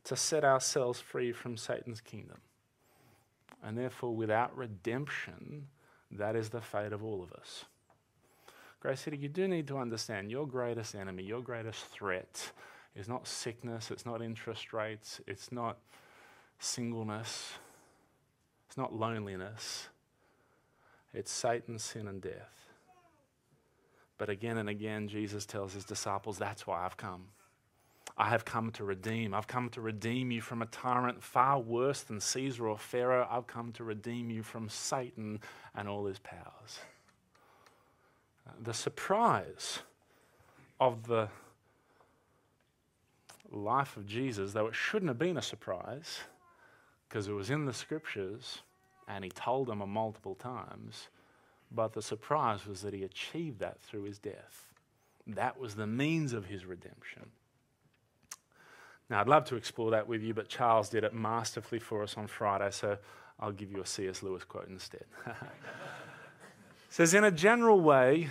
to 0.06 0.15
set 0.15 0.43
ourselves 0.43 0.99
free 0.99 1.32
from 1.32 1.56
Satan's 1.56 2.01
kingdom. 2.01 2.39
And 3.63 3.77
therefore, 3.77 4.15
without 4.15 4.58
redemption, 4.58 5.67
that 6.10 6.36
is 6.36 6.49
the 6.49 6.62
fate 6.62 6.93
of 6.93 7.04
all 7.04 7.21
of 7.21 7.32
us. 7.34 7.65
Grace 8.80 9.01
City, 9.01 9.17
you 9.17 9.30
do 9.30 9.47
need 9.47 9.67
to 9.67 9.77
understand 9.77 10.32
your 10.32 10.47
greatest 10.47 10.95
enemy, 10.95 11.21
your 11.21 11.41
greatest 11.41 11.86
threat 11.86 12.51
is 12.95 13.08
not 13.08 13.27
sickness, 13.27 13.91
it's 13.91 14.06
not 14.06 14.21
interest 14.21 14.73
rates, 14.73 15.21
it's 15.27 15.51
not 15.51 15.77
singleness, 16.60 17.54
it's 18.67 18.77
not 18.77 18.93
loneliness. 18.93 19.89
It's 21.13 21.32
Satan, 21.32 21.77
sin, 21.77 22.08
and 22.08 22.21
death. 22.21 22.69
But 24.17 24.30
again 24.30 24.58
and 24.58 24.69
again, 24.69 25.08
Jesus 25.08 25.45
tells 25.45 25.73
his 25.73 25.84
disciples, 25.84 26.38
That's 26.38 26.65
why 26.65 26.86
I've 26.86 26.95
come. 26.95 27.25
I 28.17 28.30
have 28.30 28.45
come 28.45 28.71
to 28.73 28.84
redeem. 28.84 29.34
I've 29.34 29.47
come 29.47 29.69
to 29.69 29.82
redeem 29.82 30.32
you 30.32 30.41
from 30.41 30.62
a 30.62 30.67
tyrant 30.67 31.23
far 31.23 31.60
worse 31.60 32.01
than 32.01 32.19
Caesar 32.19 32.67
or 32.67 32.77
Pharaoh. 32.77 33.27
I've 33.30 33.47
come 33.47 33.71
to 33.73 33.84
redeem 33.84 34.30
you 34.30 34.43
from 34.43 34.69
Satan 34.69 35.39
and 35.75 35.88
all 35.88 36.06
his 36.06 36.19
powers. 36.19 36.80
The 38.62 38.73
surprise 38.73 39.80
of 40.80 41.08
the 41.08 41.30
life 43.51 43.97
of 43.97 44.05
Jesus, 44.05 44.53
though 44.53 44.67
it 44.67 44.75
shouldn't 44.75 45.09
have 45.09 45.19
been 45.19 45.37
a 45.37 45.41
surprise 45.41 46.21
because 47.07 47.27
it 47.27 47.33
was 47.33 47.49
in 47.49 47.65
the 47.65 47.73
scriptures 47.73 48.61
and 49.07 49.23
he 49.23 49.29
told 49.29 49.67
them 49.67 49.81
a 49.81 49.87
multiple 49.87 50.35
times, 50.35 51.09
but 51.71 51.93
the 51.93 52.01
surprise 52.01 52.65
was 52.65 52.81
that 52.81 52.93
he 52.93 53.03
achieved 53.03 53.59
that 53.59 53.81
through 53.81 54.03
his 54.03 54.19
death. 54.19 54.67
That 55.27 55.59
was 55.59 55.75
the 55.75 55.87
means 55.87 56.33
of 56.33 56.45
his 56.45 56.65
redemption. 56.65 57.31
Now, 59.09 59.19
I'd 59.19 59.27
love 59.27 59.45
to 59.45 59.57
explore 59.57 59.91
that 59.91 60.07
with 60.07 60.21
you, 60.21 60.33
but 60.33 60.47
Charles 60.47 60.87
did 60.87 61.03
it 61.03 61.13
masterfully 61.13 61.79
for 61.79 62.01
us 62.01 62.15
on 62.15 62.27
Friday, 62.27 62.71
so 62.71 62.97
I'll 63.39 63.51
give 63.51 63.71
you 63.71 63.81
a 63.81 63.85
C.S. 63.85 64.23
Lewis 64.23 64.45
quote 64.45 64.69
instead. 64.69 65.03
says, 66.89 67.13
in 67.13 67.25
a 67.25 67.31
general 67.31 67.81
way, 67.81 68.29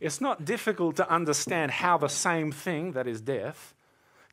it's 0.00 0.20
not 0.20 0.44
difficult 0.44 0.96
to 0.96 1.10
understand 1.10 1.72
how 1.72 1.98
the 1.98 2.08
same 2.08 2.52
thing, 2.52 2.92
that 2.92 3.08
is 3.08 3.20
death, 3.20 3.74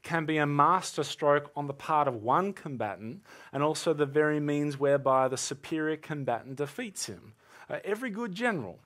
can 0.03 0.25
be 0.25 0.37
a 0.37 0.45
masterstroke 0.45 1.51
on 1.55 1.67
the 1.67 1.73
part 1.73 2.07
of 2.07 2.23
one 2.23 2.53
combatant 2.53 3.21
and 3.51 3.63
also 3.63 3.93
the 3.93 4.05
very 4.05 4.39
means 4.39 4.79
whereby 4.79 5.27
the 5.27 5.37
superior 5.37 5.97
combatant 5.97 6.55
defeats 6.55 7.05
him. 7.07 7.33
Uh, 7.69 7.79
every 7.83 8.09
good 8.09 8.33
general, 8.33 8.79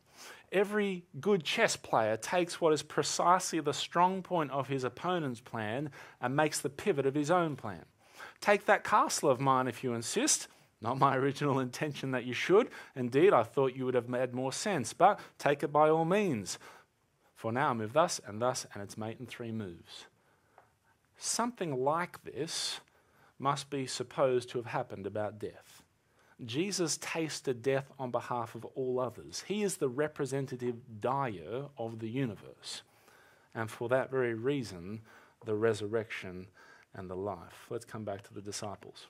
every 0.52 1.04
good 1.19 1.43
chess 1.43 1.76
player 1.76 2.17
takes 2.17 2.60
what 2.60 2.73
is 2.73 2.84
precisely 2.84 3.60
the 3.60 3.73
strong 3.73 4.21
point 4.21 4.52
of 4.52 4.67
his 4.67 4.84
opponent's 4.84 5.39
plan 5.39 5.89
and 6.21 6.36
makes 6.36 6.60
the 6.60 6.69
pivot 6.69 7.06
of 7.06 7.15
his 7.15 7.32
own 7.32 7.56
plan. 7.56 7.86
Take 8.41 8.65
that 8.65 8.84
castle 8.84 9.30
of 9.30 9.39
mine 9.39 9.67
if 9.67 9.84
you 9.84 9.93
insist. 9.93 10.47
Not 10.82 10.99
my 10.99 11.15
original 11.15 11.60
intention 11.60 12.12
that 12.12 12.26
you 12.26 12.34
should. 12.34 12.69
Indeed, 12.95 13.32
I 13.32 13.43
thought 13.43 13.76
you 13.76 13.86
would 13.86 13.93
have 13.93 14.10
made 14.10 14.34
more 14.34 14.52
sense, 14.52 14.91
but 14.91 15.17
take 15.38 15.63
it 15.63 15.71
by 15.71 15.89
all 15.89 16.04
means. 16.04 16.60
For 17.36 17.54
now, 17.54 17.73
move 17.73 17.93
thus 17.93 18.19
and 18.28 18.41
thus, 18.41 18.67
and 18.73 18.84
it's 18.84 18.97
mate 18.97 19.17
in 19.19 19.26
three 19.26 19.52
moves. 19.54 20.08
Something 21.25 21.86
like 21.86 22.21
this 22.25 22.81
must 23.39 23.69
be 23.69 23.88
supposed 23.88 24.49
to 24.49 24.57
have 24.57 24.65
happened 24.65 25.07
about 25.07 25.39
death. 25.39 25.81
Jesus 26.43 26.97
tasted 26.97 27.62
death 27.62 27.89
on 27.97 28.12
behalf 28.12 28.55
of 28.55 28.65
all 28.75 28.99
others. 28.99 29.45
He 29.47 29.63
is 29.63 29.77
the 29.77 29.88
representative 29.88 30.75
dyer 30.99 31.67
of 31.77 31.99
the 31.99 32.09
universe. 32.09 32.81
And 33.55 33.71
for 33.71 33.88
that 33.88 34.12
very 34.12 34.33
reason, 34.33 34.99
the 35.45 35.55
resurrection 35.55 36.47
and 36.93 37.09
the 37.09 37.15
life. 37.15 37.67
Let's 37.69 37.86
come 37.86 38.03
back 38.03 38.23
to 38.23 38.33
the 38.33 38.41
disciples. 38.41 39.07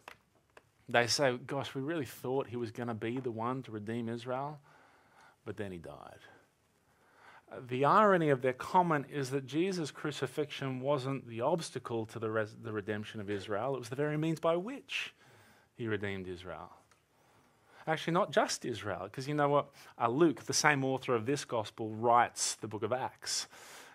They 0.88 1.08
say, 1.08 1.39
Gosh, 1.47 1.73
we 1.73 1.82
really 1.82 2.06
thought 2.06 2.45
he 2.45 2.58
was 2.58 2.69
going 2.69 2.89
to 2.89 2.93
be 2.93 3.17
the 3.17 3.32
one 3.32 3.63
to 3.63 3.71
redeem 3.71 4.08
Israel, 4.08 4.60
but 5.45 5.58
then 5.58 5.71
he 5.71 5.80
died. 5.80 6.19
The 7.68 7.86
irony 7.86 8.30
of 8.30 8.42
their 8.42 8.54
comment 8.54 9.06
is 9.12 9.30
that 9.32 9.46
Jesus' 9.46 9.92
crucifixion 9.92 10.80
wasn't 10.80 11.28
the 11.28 11.42
obstacle 11.42 12.06
to 12.08 12.20
the, 12.20 12.30
res- 12.30 12.56
the 12.62 12.72
redemption 12.72 13.20
of 13.20 13.30
Israel, 13.30 13.76
it 13.76 13.80
was 13.80 13.89
the 13.89 13.96
very 13.96 14.18
means 14.18 14.39
by 14.39 14.56
which 14.56 15.13
he 15.76 15.88
redeemed 15.88 16.28
Israel. 16.28 16.72
Actually, 17.86 18.13
not 18.13 18.32
just 18.32 18.63
Israel, 18.63 19.04
because 19.04 19.28
you 19.28 19.34
know 19.34 19.50
what? 19.50 19.70
Uh, 20.00 20.08
Luke, 20.08 20.44
the 20.44 20.54
same 20.54 20.86
author 20.86 21.13
of 21.13 21.26
this 21.26 21.44
gospel, 21.44 21.89
writes 21.89 22.56
the 22.56 22.68
book 22.68 22.84
of 22.84 22.94
Acts. 22.94 23.48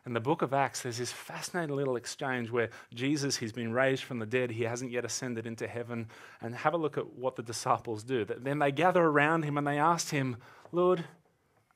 In 0.04 0.12
the 0.12 0.20
book 0.20 0.42
of 0.42 0.52
Acts, 0.54 0.82
there's 0.82 0.98
this 0.98 1.12
fascinating 1.12 1.74
little 1.74 1.96
exchange 1.96 2.50
where 2.50 2.70
Jesus, 2.94 3.36
he's 3.36 3.52
been 3.52 3.72
raised 3.72 4.04
from 4.04 4.18
the 4.18 4.26
dead, 4.26 4.50
he 4.50 4.64
hasn't 4.64 4.90
yet 4.90 5.04
ascended 5.04 5.46
into 5.46 5.66
heaven. 5.66 6.06
And 6.40 6.54
have 6.54 6.74
a 6.74 6.78
look 6.78 6.98
at 6.98 7.14
what 7.14 7.36
the 7.36 7.42
disciples 7.42 8.04
do. 8.04 8.24
Then 8.24 8.58
they 8.58 8.72
gather 8.72 9.02
around 9.02 9.44
him 9.44 9.58
and 9.58 9.66
they 9.66 9.78
ask 9.78 10.10
him, 10.10 10.36
Lord, 10.70 11.04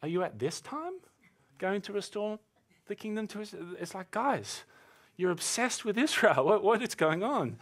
are 0.03 0.09
you 0.09 0.23
at 0.23 0.38
this 0.38 0.61
time 0.61 0.95
going 1.62 1.81
to 1.83 1.92
restore 1.92 2.38
the 2.88 2.94
kingdom 2.94 3.27
to 3.29 3.40
us? 3.40 3.55
It's 3.81 3.94
like, 3.94 4.11
guys, 4.11 4.64
you're 5.16 5.31
obsessed 5.31 5.85
with 5.85 5.96
Israel. 5.96 6.44
What, 6.48 6.62
what 6.62 6.83
is 6.83 6.94
going 6.94 7.22
on? 7.22 7.59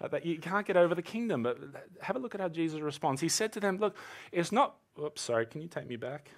Uh, 0.00 0.06
that 0.08 0.24
you 0.24 0.38
can't 0.38 0.64
get 0.64 0.76
over 0.76 0.94
the 0.94 1.02
kingdom. 1.02 1.42
But 1.42 1.58
have 2.02 2.14
a 2.14 2.20
look 2.20 2.34
at 2.34 2.40
how 2.40 2.48
Jesus 2.48 2.80
responds. 2.80 3.20
He 3.20 3.28
said 3.28 3.52
to 3.54 3.60
them, 3.60 3.78
Look, 3.78 3.96
it's 4.30 4.52
not. 4.52 4.76
Oops, 5.02 5.20
sorry, 5.20 5.46
can 5.46 5.60
you 5.60 5.68
take 5.68 5.88
me 5.88 5.96
back? 5.96 6.30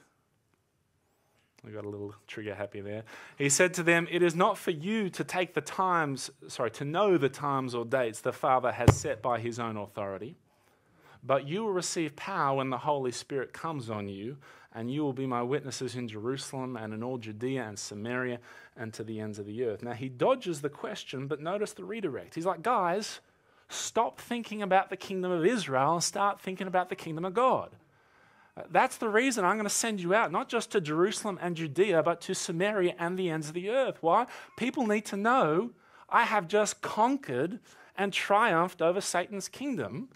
We 1.62 1.72
got 1.72 1.84
a 1.84 1.88
little 1.88 2.14
trigger 2.26 2.54
happy 2.54 2.80
there. 2.80 3.04
He 3.36 3.50
said 3.50 3.74
to 3.74 3.82
them, 3.82 4.08
It 4.10 4.22
is 4.22 4.34
not 4.34 4.56
for 4.56 4.70
you 4.70 5.10
to 5.10 5.24
take 5.24 5.52
the 5.52 5.60
times, 5.60 6.30
sorry, 6.48 6.70
to 6.72 6.84
know 6.84 7.18
the 7.18 7.28
times 7.28 7.74
or 7.74 7.84
dates 7.84 8.20
the 8.20 8.32
Father 8.32 8.72
has 8.72 8.96
set 8.96 9.20
by 9.20 9.40
his 9.40 9.58
own 9.58 9.76
authority, 9.76 10.36
but 11.22 11.46
you 11.46 11.64
will 11.64 11.72
receive 11.72 12.16
power 12.16 12.56
when 12.56 12.70
the 12.70 12.78
Holy 12.78 13.12
Spirit 13.12 13.52
comes 13.52 13.90
on 13.90 14.08
you, 14.08 14.36
and 14.72 14.90
you 14.92 15.02
will 15.02 15.12
be 15.12 15.26
my 15.26 15.42
witnesses 15.42 15.96
in 15.96 16.08
Jerusalem 16.08 16.76
and 16.76 16.94
in 16.94 17.02
all 17.02 17.18
Judea 17.18 17.64
and 17.64 17.78
Samaria 17.78 18.38
and 18.76 18.94
to 18.94 19.04
the 19.04 19.20
ends 19.20 19.38
of 19.38 19.46
the 19.46 19.64
earth. 19.64 19.82
Now 19.82 19.92
he 19.92 20.08
dodges 20.08 20.60
the 20.60 20.68
question, 20.68 21.26
but 21.26 21.40
notice 21.40 21.72
the 21.72 21.84
redirect. 21.84 22.34
He's 22.34 22.46
like, 22.46 22.62
Guys, 22.62 23.20
stop 23.68 24.20
thinking 24.20 24.62
about 24.62 24.88
the 24.88 24.96
kingdom 24.96 25.32
of 25.32 25.44
Israel 25.44 25.94
and 25.94 26.02
start 26.02 26.40
thinking 26.40 26.66
about 26.66 26.88
the 26.88 26.96
kingdom 26.96 27.24
of 27.24 27.34
God. 27.34 27.70
Uh, 28.56 28.62
that's 28.70 28.96
the 28.96 29.08
reason 29.08 29.44
I'm 29.44 29.56
going 29.56 29.64
to 29.64 29.70
send 29.70 30.00
you 30.00 30.14
out, 30.14 30.32
not 30.32 30.48
just 30.48 30.70
to 30.72 30.80
Jerusalem 30.80 31.38
and 31.42 31.56
Judea, 31.56 32.02
but 32.02 32.20
to 32.22 32.34
Samaria 32.34 32.94
and 32.98 33.18
the 33.18 33.30
ends 33.30 33.48
of 33.48 33.54
the 33.54 33.70
earth. 33.70 33.98
Why? 34.00 34.26
People 34.56 34.86
need 34.86 35.04
to 35.06 35.16
know 35.16 35.70
I 36.08 36.24
have 36.24 36.48
just 36.48 36.80
conquered 36.80 37.60
and 37.96 38.12
triumphed 38.12 38.82
over 38.82 39.00
Satan's 39.00 39.48
kingdom 39.48 40.08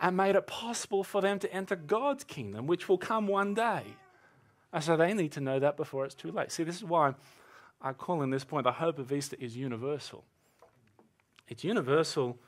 and 0.00 0.16
made 0.16 0.34
it 0.34 0.46
possible 0.46 1.04
for 1.04 1.20
them 1.20 1.38
to 1.38 1.52
enter 1.52 1.76
God's 1.76 2.24
kingdom, 2.24 2.66
which 2.66 2.88
will 2.88 2.98
come 2.98 3.26
one 3.26 3.54
day. 3.54 3.82
And 4.72 4.82
so 4.82 4.96
they 4.96 5.12
need 5.12 5.32
to 5.32 5.40
know 5.40 5.58
that 5.58 5.76
before 5.76 6.04
it's 6.04 6.14
too 6.14 6.30
late. 6.30 6.50
See, 6.52 6.62
this 6.62 6.76
is 6.76 6.84
why 6.84 7.14
I 7.82 7.92
call 7.92 8.22
in 8.22 8.30
this 8.30 8.44
point 8.44 8.64
the 8.64 8.72
hope 8.72 8.98
of 8.98 9.12
Easter 9.12 9.36
is 9.38 9.56
universal. 9.56 10.24
It's 11.48 11.64
universal 11.64 12.38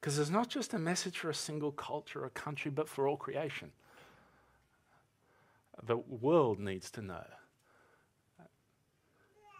because 0.00 0.18
it's 0.18 0.30
not 0.30 0.48
just 0.48 0.74
a 0.74 0.78
message 0.78 1.18
for 1.18 1.30
a 1.30 1.34
single 1.34 1.72
culture 1.72 2.24
or 2.24 2.28
country, 2.30 2.70
but 2.70 2.88
for 2.88 3.08
all 3.08 3.16
creation 3.16 3.72
the 5.86 5.96
world 5.96 6.58
needs 6.58 6.90
to 6.92 7.02
know. 7.02 7.24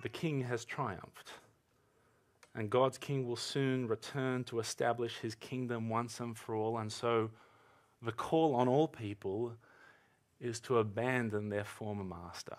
The 0.02 0.08
king 0.08 0.42
has 0.42 0.64
triumphed, 0.64 1.32
and 2.54 2.68
God's 2.68 2.98
king 2.98 3.26
will 3.26 3.36
soon 3.36 3.86
return 3.86 4.44
to 4.44 4.58
establish 4.58 5.18
his 5.18 5.34
kingdom 5.34 5.88
once 5.88 6.20
and 6.20 6.36
for 6.36 6.54
all. 6.54 6.78
And 6.78 6.92
so, 6.92 7.30
the 8.02 8.12
call 8.12 8.54
on 8.54 8.66
all 8.66 8.88
people 8.88 9.54
is 10.40 10.58
to 10.60 10.78
abandon 10.78 11.48
their 11.48 11.64
former 11.64 12.04
master, 12.04 12.56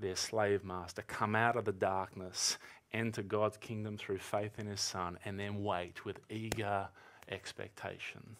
their 0.00 0.16
slave 0.16 0.64
master, 0.64 1.02
come 1.02 1.36
out 1.36 1.56
of 1.56 1.64
the 1.64 1.72
darkness, 1.72 2.58
enter 2.92 3.22
God's 3.22 3.56
kingdom 3.58 3.96
through 3.96 4.18
faith 4.18 4.58
in 4.58 4.66
his 4.66 4.80
Son, 4.80 5.18
and 5.24 5.38
then 5.38 5.62
wait 5.62 6.04
with 6.04 6.18
eager 6.30 6.88
expectation 7.28 8.36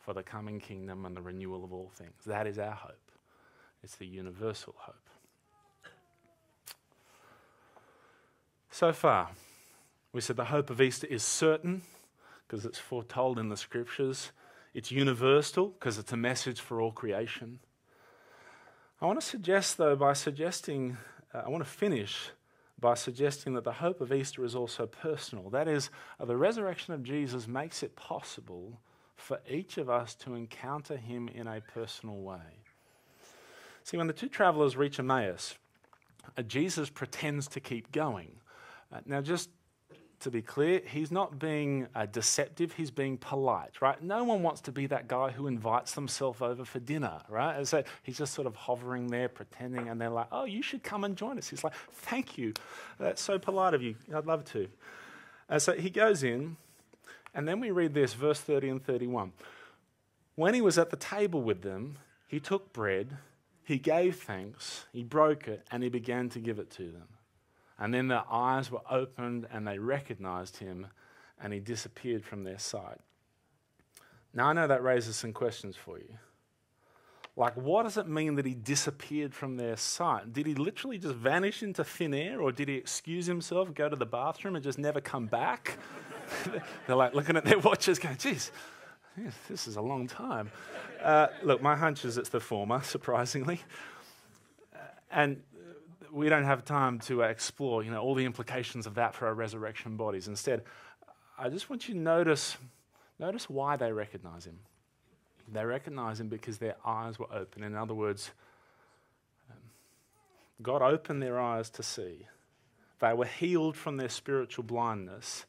for 0.00 0.12
the 0.12 0.22
coming 0.22 0.60
kingdom 0.60 1.06
and 1.06 1.16
the 1.16 1.22
renewal 1.22 1.64
of 1.64 1.72
all 1.72 1.90
things. 1.94 2.24
That 2.26 2.46
is 2.46 2.58
our 2.58 2.74
hope. 2.74 3.10
It's 3.82 3.96
the 3.96 4.06
universal 4.06 4.74
hope. 4.76 4.96
So 8.70 8.92
far, 8.92 9.30
we 10.12 10.20
said 10.20 10.36
the 10.36 10.46
hope 10.46 10.70
of 10.70 10.80
Easter 10.80 11.06
is 11.06 11.22
certain 11.22 11.82
because 12.46 12.64
it's 12.64 12.78
foretold 12.78 13.38
in 13.38 13.48
the 13.48 13.56
scriptures. 13.56 14.32
It's 14.74 14.90
universal 14.90 15.68
because 15.68 15.98
it's 15.98 16.12
a 16.12 16.16
message 16.16 16.60
for 16.60 16.80
all 16.80 16.90
creation. 16.92 17.60
I 19.00 19.06
want 19.06 19.20
to 19.20 19.26
suggest, 19.26 19.78
though, 19.78 19.96
by 19.96 20.12
suggesting, 20.12 20.96
uh, 21.32 21.42
I 21.46 21.48
want 21.48 21.64
to 21.64 21.70
finish 21.70 22.30
by 22.80 22.94
suggesting 22.94 23.54
that 23.54 23.64
the 23.64 23.72
hope 23.72 24.00
of 24.00 24.12
Easter 24.12 24.44
is 24.44 24.54
also 24.54 24.86
personal. 24.86 25.50
That 25.50 25.68
is, 25.68 25.90
uh, 26.18 26.24
the 26.24 26.36
resurrection 26.36 26.94
of 26.94 27.02
Jesus 27.02 27.46
makes 27.46 27.82
it 27.82 27.94
possible 27.94 28.80
for 29.16 29.38
each 29.48 29.76
of 29.78 29.90
us 29.90 30.14
to 30.16 30.34
encounter 30.34 30.96
him 30.96 31.28
in 31.28 31.46
a 31.46 31.60
personal 31.60 32.16
way. 32.16 32.64
See, 33.84 33.96
when 33.96 34.06
the 34.06 34.12
two 34.12 34.28
travelers 34.28 34.76
reach 34.76 34.98
Emmaus, 34.98 35.56
uh, 36.36 36.42
Jesus 36.42 36.88
pretends 36.90 37.46
to 37.48 37.60
keep 37.60 37.92
going. 37.92 38.32
Uh, 38.92 39.00
now, 39.04 39.20
just 39.20 39.50
to 40.20 40.30
be 40.30 40.42
clear, 40.42 40.80
he's 40.84 41.10
not 41.10 41.38
being 41.38 41.88
uh, 41.94 42.06
deceptive, 42.06 42.72
he's 42.72 42.90
being 42.90 43.16
polite, 43.16 43.80
right? 43.80 44.02
No 44.02 44.24
one 44.24 44.42
wants 44.42 44.60
to 44.62 44.72
be 44.72 44.86
that 44.86 45.08
guy 45.08 45.30
who 45.30 45.46
invites 45.46 45.94
themselves 45.94 46.40
over 46.40 46.64
for 46.64 46.78
dinner, 46.78 47.20
right? 47.28 47.56
And 47.56 47.66
so 47.66 47.82
he's 48.02 48.18
just 48.18 48.34
sort 48.34 48.46
of 48.46 48.54
hovering 48.54 49.08
there, 49.08 49.28
pretending, 49.28 49.88
and 49.88 50.00
they're 50.00 50.10
like, 50.10 50.28
oh, 50.30 50.44
you 50.44 50.62
should 50.62 50.82
come 50.82 51.04
and 51.04 51.16
join 51.16 51.38
us. 51.38 51.48
He's 51.48 51.64
like, 51.64 51.74
thank 51.92 52.38
you. 52.38 52.52
That's 52.98 53.22
so 53.22 53.38
polite 53.38 53.74
of 53.74 53.82
you. 53.82 53.96
I'd 54.14 54.26
love 54.26 54.44
to. 54.52 54.68
And 55.48 55.60
so 55.60 55.72
he 55.72 55.90
goes 55.90 56.22
in, 56.22 56.56
and 57.34 57.48
then 57.48 57.60
we 57.60 57.70
read 57.70 57.94
this, 57.94 58.14
verse 58.14 58.40
30 58.40 58.68
and 58.68 58.84
31. 58.84 59.32
When 60.36 60.54
he 60.54 60.60
was 60.60 60.78
at 60.78 60.90
the 60.90 60.96
table 60.96 61.42
with 61.42 61.62
them, 61.62 61.98
he 62.26 62.40
took 62.40 62.72
bread 62.72 63.18
he 63.70 63.78
gave 63.78 64.16
thanks, 64.16 64.86
he 64.92 65.04
broke 65.04 65.46
it, 65.46 65.64
and 65.70 65.84
he 65.84 65.88
began 65.88 66.28
to 66.30 66.40
give 66.40 66.58
it 66.58 66.72
to 66.72 66.90
them. 66.90 67.06
And 67.80 67.94
then 67.94 68.08
their 68.08 68.24
eyes 68.30 68.70
were 68.70 68.82
opened 68.90 69.48
and 69.50 69.66
they 69.66 69.78
recognized 69.78 70.58
him, 70.58 70.86
and 71.42 71.52
he 71.52 71.60
disappeared 71.60 72.24
from 72.24 72.44
their 72.44 72.58
sight. 72.58 72.98
Now, 74.34 74.48
I 74.48 74.52
know 74.52 74.66
that 74.66 74.82
raises 74.82 75.16
some 75.16 75.32
questions 75.32 75.74
for 75.76 75.98
you. 75.98 76.18
Like, 77.36 77.56
what 77.56 77.84
does 77.84 77.96
it 77.96 78.06
mean 78.06 78.34
that 78.34 78.44
he 78.44 78.54
disappeared 78.54 79.34
from 79.34 79.56
their 79.56 79.76
sight? 79.76 80.32
Did 80.32 80.46
he 80.46 80.54
literally 80.54 80.98
just 80.98 81.14
vanish 81.14 81.62
into 81.62 81.82
thin 81.82 82.12
air, 82.12 82.42
or 82.42 82.52
did 82.52 82.68
he 82.68 82.74
excuse 82.74 83.26
himself, 83.26 83.72
go 83.72 83.88
to 83.88 83.96
the 83.96 84.06
bathroom, 84.06 84.56
and 84.56 84.62
just 84.62 84.78
never 84.78 85.00
come 85.00 85.26
back? 85.26 85.78
They're 86.86 86.96
like 86.96 87.14
looking 87.14 87.36
at 87.36 87.44
their 87.44 87.58
watches, 87.58 87.98
going, 87.98 88.18
geez, 88.18 88.52
this 89.48 89.66
is 89.66 89.76
a 89.76 89.80
long 89.80 90.06
time. 90.06 90.50
Uh, 91.02 91.28
look, 91.42 91.62
my 91.62 91.76
hunch 91.76 92.04
is 92.04 92.18
it's 92.18 92.28
the 92.28 92.40
former, 92.40 92.82
surprisingly. 92.84 93.62
Uh, 94.74 94.78
and 95.10 95.42
we 96.12 96.28
don't 96.28 96.44
have 96.44 96.64
time 96.64 96.98
to 97.00 97.22
explore, 97.22 97.82
you 97.82 97.90
know, 97.90 98.00
all 98.00 98.14
the 98.14 98.24
implications 98.24 98.86
of 98.86 98.94
that 98.94 99.14
for 99.14 99.26
our 99.26 99.34
resurrection 99.34 99.96
bodies. 99.96 100.28
Instead, 100.28 100.62
I 101.38 101.48
just 101.48 101.70
want 101.70 101.88
you 101.88 101.94
to 101.94 102.00
notice, 102.00 102.56
notice 103.18 103.48
why 103.48 103.76
they 103.76 103.92
recognize 103.92 104.46
him. 104.46 104.58
They 105.52 105.64
recognize 105.64 106.20
him 106.20 106.28
because 106.28 106.58
their 106.58 106.76
eyes 106.84 107.18
were 107.18 107.32
open. 107.32 107.62
In 107.62 107.74
other 107.74 107.94
words, 107.94 108.30
um, 109.50 109.56
God 110.62 110.82
opened 110.82 111.22
their 111.22 111.40
eyes 111.40 111.70
to 111.70 111.82
see. 111.82 112.26
They 113.00 113.12
were 113.14 113.24
healed 113.24 113.76
from 113.76 113.96
their 113.96 114.08
spiritual 114.08 114.64
blindness, 114.64 115.46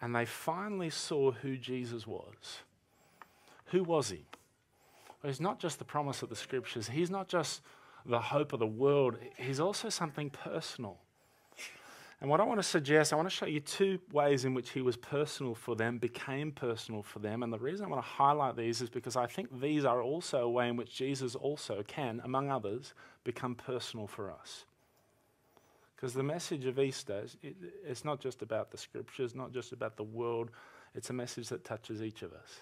and 0.00 0.14
they 0.14 0.26
finally 0.26 0.90
saw 0.90 1.32
who 1.32 1.56
Jesus 1.56 2.06
was. 2.06 2.60
Who 3.66 3.82
was 3.82 4.10
he? 4.10 4.26
Well, 5.22 5.32
he's 5.32 5.40
not 5.40 5.58
just 5.58 5.78
the 5.78 5.84
promise 5.84 6.22
of 6.22 6.28
the 6.28 6.36
scriptures, 6.36 6.88
he's 6.88 7.10
not 7.10 7.28
just 7.28 7.62
the 8.04 8.20
hope 8.20 8.52
of 8.52 8.58
the 8.58 8.66
world, 8.66 9.16
he's 9.36 9.60
also 9.60 9.88
something 9.88 10.30
personal. 10.30 10.98
And 12.20 12.30
what 12.30 12.40
I 12.40 12.44
want 12.44 12.60
to 12.60 12.64
suggest, 12.64 13.12
I 13.12 13.16
want 13.16 13.28
to 13.28 13.34
show 13.34 13.46
you 13.46 13.58
two 13.58 13.98
ways 14.12 14.44
in 14.44 14.54
which 14.54 14.70
he 14.70 14.80
was 14.80 14.96
personal 14.96 15.56
for 15.56 15.74
them, 15.74 15.98
became 15.98 16.52
personal 16.52 17.02
for 17.02 17.18
them. 17.18 17.42
And 17.42 17.52
the 17.52 17.58
reason 17.58 17.84
I 17.84 17.88
want 17.88 18.00
to 18.00 18.08
highlight 18.08 18.56
these 18.56 18.80
is 18.80 18.88
because 18.88 19.16
I 19.16 19.26
think 19.26 19.60
these 19.60 19.84
are 19.84 20.00
also 20.00 20.42
a 20.44 20.48
way 20.48 20.68
in 20.68 20.76
which 20.76 20.94
Jesus 20.94 21.34
also 21.34 21.82
can, 21.84 22.20
among 22.24 22.48
others, 22.48 22.94
become 23.24 23.56
personal 23.56 24.06
for 24.06 24.30
us. 24.30 24.66
Because 25.96 26.14
the 26.14 26.22
message 26.22 26.64
of 26.64 26.78
Easter, 26.78 27.22
is, 27.24 27.36
it, 27.42 27.56
it's 27.84 28.04
not 28.04 28.20
just 28.20 28.40
about 28.40 28.70
the 28.70 28.78
scriptures, 28.78 29.34
not 29.34 29.52
just 29.52 29.72
about 29.72 29.96
the 29.96 30.04
world, 30.04 30.50
it's 30.94 31.10
a 31.10 31.12
message 31.12 31.48
that 31.48 31.64
touches 31.64 32.02
each 32.02 32.22
of 32.22 32.32
us. 32.32 32.60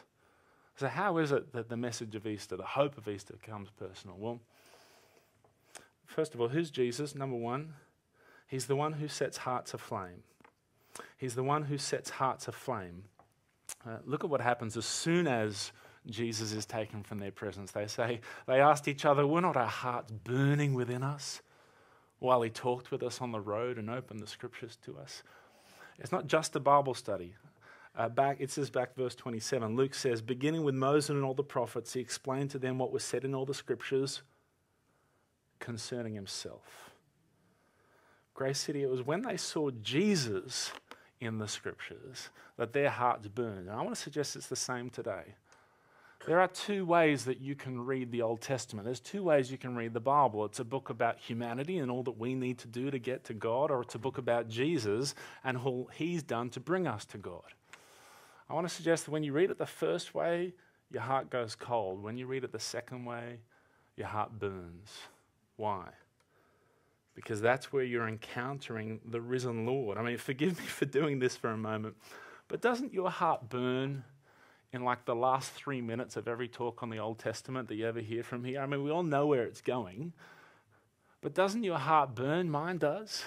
So, 0.77 0.89
how 0.89 1.19
is 1.19 1.33
it 1.33 1.53
that 1.53 1.69
the 1.69 1.77
message 1.77 2.15
of 2.15 2.27
Easter, 2.27 2.57
the 2.57 2.65
hope 2.65 2.97
of 2.97 3.09
Easter, 3.09 3.35
becomes 3.35 3.69
personal? 3.79 4.17
Well, 4.19 4.41
first 6.11 6.35
of 6.35 6.41
all, 6.41 6.49
who's 6.49 6.71
Jesus? 6.71 7.15
Number 7.15 7.37
one, 7.37 7.75
he's 8.47 8.67
the 8.67 8.77
one 8.77 8.95
who 8.95 9.09
sets 9.09 9.39
hearts 9.39 9.73
aflame. 9.73 10.23
He's 11.17 11.35
the 11.35 11.43
one 11.43 11.63
who 11.63 11.79
sets 11.79 12.11
hearts 12.11 12.49
aflame. 12.49 13.05
Uh, 13.87 13.99
look 14.05 14.25
at 14.25 14.31
what 14.31 14.41
happens 14.41 14.77
as 14.77 14.85
soon 14.85 15.27
as 15.27 15.73
Jesus 16.07 16.53
is 16.53 16.67
taken 16.67 17.03
from 17.03 17.19
their 17.19 17.31
presence. 17.31 17.71
They 17.71 17.87
say, 17.87 18.21
they 18.47 18.61
asked 18.61 18.89
each 18.89 19.05
other, 19.05 19.27
Were 19.27 19.41
not 19.41 19.57
our 19.57 19.67
hearts 19.67 20.11
burning 20.11 20.75
within 20.75 21.03
us 21.03 21.41
while 22.19 22.43
he 22.43 22.51
talked 22.51 22.91
with 22.91 23.03
us 23.03 23.21
on 23.21 23.33
the 23.33 23.41
road 23.41 23.79
and 23.79 23.89
opened 23.89 24.21
the 24.21 24.27
scriptures 24.27 24.77
to 24.85 24.99
us? 24.99 25.23
It's 25.99 26.13
not 26.13 26.27
just 26.27 26.57
a 26.57 26.61
Bible 26.61 26.95
study. 26.95 27.35
Uh, 27.97 28.09
back, 28.09 28.39
it 28.41 28.51
says 28.51 28.71
back 28.71 28.97
verse 28.97 29.15
27, 29.15 29.77
Luke 29.77 29.95
says, 29.95 30.23
beginning 30.23 30.65
with 30.65 30.75
Moses 30.75 31.11
and 31.11 31.25
all 31.25 31.35
the 31.35 31.43
prophets, 31.43 31.93
he 31.93 32.01
explained 32.01 32.51
to 32.51 32.59
them 32.59 32.79
what 32.79 32.93
was 32.93 33.05
said 33.05 33.25
in 33.25 33.35
all 33.35 33.45
the 33.45 33.55
scriptures 33.55 34.23
concerning 35.61 36.15
himself. 36.15 36.91
Grace 38.35 38.59
City, 38.59 38.83
it 38.83 38.91
was 38.91 39.03
when 39.07 39.23
they 39.23 39.37
saw 39.37 39.71
Jesus 39.71 40.73
in 41.21 41.39
the 41.39 41.47
scriptures 41.47 42.31
that 42.57 42.73
their 42.73 42.91
hearts 42.91 43.29
burned. 43.29 43.69
And 43.69 43.71
I 43.71 43.83
want 43.83 43.95
to 43.95 44.01
suggest 44.01 44.35
it's 44.37 44.47
the 44.47 44.57
same 44.57 44.91
today. 44.91 45.35
There 46.27 46.41
are 46.41 46.49
two 46.49 46.85
ways 46.85 47.25
that 47.25 47.41
you 47.41 47.55
can 47.55 47.81
read 47.81 48.11
the 48.11 48.23
Old 48.23 48.43
Testament. 48.43 48.85
There's 48.85 49.01
two 49.01 49.23
ways 49.23 49.51
you 49.51 49.57
can 49.57 49.75
read 49.75 49.95
the 49.95 50.01
Bible. 50.01 50.45
It's 50.45 50.61
a 50.61 50.65
book 50.65 50.91
about 50.91 51.19
humanity 51.19 51.79
and 51.79 51.91
all 51.91 52.03
that 52.03 52.19
we 52.19 52.35
need 52.35 52.59
to 52.59 52.69
do 52.69 52.91
to 52.91 52.99
get 52.99 53.25
to 53.25 53.35
God, 53.35 53.71
or 53.71 53.81
it's 53.81 53.95
a 53.95 53.99
book 53.99 54.19
about 54.19 54.49
Jesus 54.49 55.15
and 55.45 55.57
all 55.57 55.89
he's 55.95 56.23
done 56.23 56.51
to 56.51 56.61
bring 56.61 56.87
us 56.87 57.07
to 57.07 57.19
God. 57.19 57.55
I 58.51 58.55
want 58.55 58.69
to 58.69 58.75
suggest 58.75 59.07
that 59.07 59.13
when 59.13 59.23
you 59.23 59.33
read 59.33 59.51
it 59.51 59.59
the 59.59 59.65
first 59.65 60.15
way, 60.15 60.53
your 60.91 61.03
heart 61.03 61.31
goes 61.31 61.55
cold. 61.55 62.03
When 62.03 62.19
you 62.19 62.27
read 62.27 62.45
it 62.45 62.53
the 62.53 62.59
second 62.59 63.05
way, 63.05 63.39
your 63.97 64.09
heart 64.09 64.39
burns. 64.39 64.91
Why? 65.61 65.91
Because 67.15 67.43
that's 67.43 67.71
where 67.71 67.85
you're 67.85 68.09
encountering 68.09 69.01
the 69.05 69.21
risen 69.21 69.67
Lord. 69.67 69.99
I 69.99 70.03
mean, 70.03 70.17
forgive 70.17 70.59
me 70.59 70.65
for 70.79 70.87
doing 70.87 71.19
this 71.19 71.37
for 71.37 71.51
a 71.51 71.57
moment, 71.57 71.97
but 72.49 72.63
doesn't 72.63 72.95
your 72.95 73.11
heart 73.11 73.49
burn? 73.49 74.05
in 74.73 74.85
like 74.85 75.05
the 75.05 75.17
last 75.17 75.51
three 75.51 75.81
minutes 75.81 76.17
of 76.17 76.29
every 76.29 76.47
talk 76.47 76.81
on 76.81 76.91
the 76.91 76.99
Old 76.99 77.19
Testament 77.19 77.69
that 77.69 77.75
you 77.75 77.89
ever 77.89 77.99
hear 77.99 78.23
from 78.23 78.45
here. 78.45 78.61
I 78.61 78.67
mean, 78.67 78.85
we 78.85 78.91
all 78.93 79.03
know 79.03 79.27
where 79.27 79.43
it's 79.43 79.61
going, 79.61 80.13
but 81.21 81.35
doesn't 81.35 81.65
your 81.65 81.79
heart 81.79 82.15
burn? 82.15 82.49
Mine 82.51 82.79
does. 82.79 83.25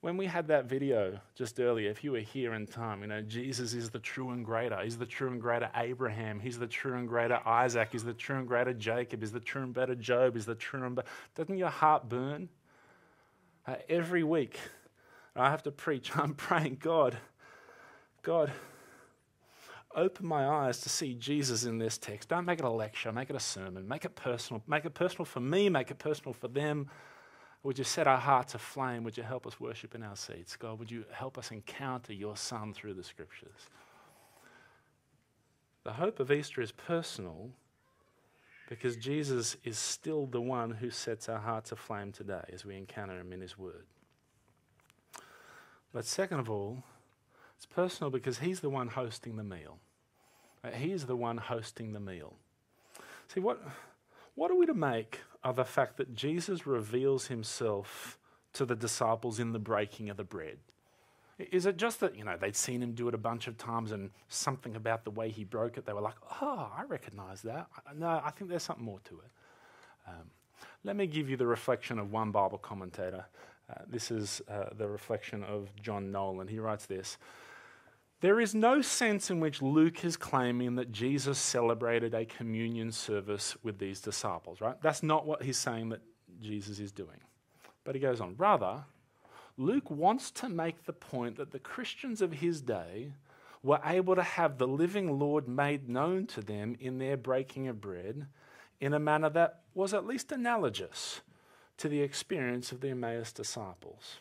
When 0.00 0.16
we 0.16 0.26
had 0.26 0.48
that 0.48 0.64
video 0.64 1.20
just 1.34 1.60
earlier, 1.60 1.90
if 1.90 2.02
you 2.02 2.12
were 2.12 2.20
here 2.20 2.54
in 2.54 2.66
time, 2.66 3.02
you 3.02 3.08
know, 3.08 3.20
Jesus 3.20 3.74
is 3.74 3.90
the 3.90 3.98
true 3.98 4.30
and 4.30 4.42
greater. 4.42 4.78
He's 4.82 4.96
the 4.96 5.04
true 5.04 5.30
and 5.30 5.38
greater 5.38 5.70
Abraham. 5.76 6.40
He's 6.40 6.58
the 6.58 6.66
true 6.66 6.96
and 6.96 7.06
greater 7.06 7.38
Isaac. 7.46 7.90
He's 7.92 8.04
the 8.04 8.14
true 8.14 8.38
and 8.38 8.48
greater 8.48 8.72
Jacob. 8.72 9.20
He's 9.20 9.32
the 9.32 9.40
true 9.40 9.62
and 9.62 9.74
better 9.74 9.94
Job. 9.94 10.36
He's 10.36 10.46
the 10.46 10.54
true 10.54 10.84
and 10.84 10.96
better. 10.96 11.08
Doesn't 11.34 11.58
your 11.58 11.68
heart 11.68 12.08
burn? 12.08 12.48
Uh, 13.66 13.74
every 13.90 14.24
week, 14.24 14.58
I 15.36 15.50
have 15.50 15.62
to 15.64 15.70
preach. 15.70 16.10
I'm 16.16 16.32
praying, 16.32 16.78
God, 16.80 17.18
God, 18.22 18.50
open 19.94 20.26
my 20.26 20.46
eyes 20.46 20.80
to 20.80 20.88
see 20.88 21.12
Jesus 21.12 21.64
in 21.64 21.76
this 21.76 21.98
text. 21.98 22.30
Don't 22.30 22.46
make 22.46 22.58
it 22.58 22.64
a 22.64 22.70
lecture, 22.70 23.12
make 23.12 23.28
it 23.28 23.36
a 23.36 23.40
sermon, 23.40 23.86
make 23.86 24.06
it 24.06 24.16
personal. 24.16 24.62
Make 24.66 24.86
it 24.86 24.94
personal 24.94 25.26
for 25.26 25.40
me, 25.40 25.68
make 25.68 25.90
it 25.90 25.98
personal 25.98 26.32
for 26.32 26.48
them. 26.48 26.88
Would 27.62 27.78
you 27.78 27.84
set 27.84 28.06
our 28.06 28.18
hearts 28.18 28.54
aflame? 28.54 29.04
Would 29.04 29.16
you 29.16 29.22
help 29.22 29.46
us 29.46 29.60
worship 29.60 29.94
in 29.94 30.02
our 30.02 30.16
seats? 30.16 30.56
God, 30.56 30.78
would 30.78 30.90
you 30.90 31.04
help 31.12 31.36
us 31.36 31.50
encounter 31.50 32.12
your 32.12 32.36
Son 32.36 32.72
through 32.72 32.94
the 32.94 33.04
scriptures? 33.04 33.68
The 35.84 35.92
hope 35.92 36.20
of 36.20 36.30
Easter 36.30 36.60
is 36.62 36.72
personal 36.72 37.50
because 38.68 38.96
Jesus 38.96 39.56
is 39.64 39.78
still 39.78 40.26
the 40.26 40.40
one 40.40 40.70
who 40.70 40.90
sets 40.90 41.28
our 41.28 41.40
hearts 41.40 41.72
aflame 41.72 42.12
today 42.12 42.44
as 42.52 42.64
we 42.64 42.76
encounter 42.76 43.18
him 43.18 43.32
in 43.32 43.40
his 43.40 43.58
word. 43.58 43.84
But 45.92 46.04
second 46.04 46.38
of 46.38 46.48
all, 46.48 46.84
it's 47.56 47.66
personal 47.66 48.10
because 48.10 48.38
he's 48.38 48.60
the 48.60 48.70
one 48.70 48.88
hosting 48.88 49.36
the 49.36 49.44
meal. 49.44 49.78
He 50.74 50.92
is 50.92 51.06
the 51.06 51.16
one 51.16 51.36
hosting 51.36 51.92
the 51.92 52.00
meal. 52.00 52.34
See, 53.28 53.40
what, 53.40 53.60
what 54.34 54.50
are 54.50 54.56
we 54.56 54.66
to 54.66 54.74
make 54.74 55.20
of 55.42 55.56
the 55.56 55.64
fact 55.64 55.96
that 55.96 56.14
Jesus 56.14 56.66
reveals 56.66 57.26
himself 57.26 58.18
to 58.52 58.64
the 58.64 58.76
disciples 58.76 59.38
in 59.38 59.52
the 59.52 59.58
breaking 59.58 60.10
of 60.10 60.16
the 60.16 60.24
bread? 60.24 60.58
Is 61.38 61.64
it 61.64 61.78
just 61.78 62.00
that, 62.00 62.16
you 62.16 62.24
know, 62.24 62.36
they'd 62.36 62.56
seen 62.56 62.82
him 62.82 62.92
do 62.92 63.08
it 63.08 63.14
a 63.14 63.18
bunch 63.18 63.46
of 63.46 63.56
times 63.56 63.92
and 63.92 64.10
something 64.28 64.76
about 64.76 65.04
the 65.04 65.10
way 65.10 65.30
he 65.30 65.44
broke 65.44 65.78
it, 65.78 65.86
they 65.86 65.92
were 65.92 66.02
like, 66.02 66.16
oh, 66.42 66.70
I 66.76 66.84
recognize 66.84 67.40
that. 67.42 67.68
No, 67.96 68.20
I 68.22 68.30
think 68.30 68.50
there's 68.50 68.62
something 68.62 68.84
more 68.84 69.00
to 69.04 69.14
it. 69.20 69.30
Um, 70.06 70.30
let 70.84 70.96
me 70.96 71.06
give 71.06 71.30
you 71.30 71.36
the 71.36 71.46
reflection 71.46 71.98
of 71.98 72.12
one 72.12 72.30
Bible 72.30 72.58
commentator. 72.58 73.24
Uh, 73.70 73.82
this 73.88 74.10
is 74.10 74.42
uh, 74.48 74.70
the 74.76 74.88
reflection 74.88 75.42
of 75.44 75.74
John 75.80 76.12
Nolland. 76.12 76.50
He 76.50 76.58
writes 76.58 76.86
this 76.86 77.16
there 78.20 78.40
is 78.40 78.54
no 78.54 78.82
sense 78.82 79.30
in 79.30 79.40
which 79.40 79.62
Luke 79.62 80.04
is 80.04 80.16
claiming 80.16 80.74
that 80.74 80.92
Jesus 80.92 81.38
celebrated 81.38 82.14
a 82.14 82.26
communion 82.26 82.92
service 82.92 83.56
with 83.62 83.78
these 83.78 84.00
disciples, 84.00 84.60
right? 84.60 84.80
That's 84.82 85.02
not 85.02 85.26
what 85.26 85.42
he's 85.42 85.56
saying 85.56 85.88
that 85.90 86.02
Jesus 86.40 86.78
is 86.80 86.92
doing. 86.92 87.20
But 87.84 87.94
he 87.94 88.00
goes 88.00 88.20
on. 88.20 88.34
Rather, 88.36 88.84
Luke 89.56 89.90
wants 89.90 90.30
to 90.32 90.48
make 90.48 90.84
the 90.84 90.92
point 90.92 91.36
that 91.36 91.50
the 91.50 91.58
Christians 91.58 92.20
of 92.20 92.32
his 92.32 92.60
day 92.60 93.12
were 93.62 93.80
able 93.84 94.14
to 94.14 94.22
have 94.22 94.58
the 94.58 94.68
living 94.68 95.18
Lord 95.18 95.48
made 95.48 95.88
known 95.88 96.26
to 96.28 96.40
them 96.40 96.76
in 96.80 96.98
their 96.98 97.16
breaking 97.16 97.68
of 97.68 97.80
bread 97.80 98.26
in 98.80 98.94
a 98.94 98.98
manner 98.98 99.28
that 99.30 99.60
was 99.74 99.92
at 99.92 100.06
least 100.06 100.32
analogous 100.32 101.20
to 101.76 101.88
the 101.88 102.00
experience 102.00 102.72
of 102.72 102.80
the 102.80 102.90
Emmaus 102.90 103.32
disciples. 103.32 104.18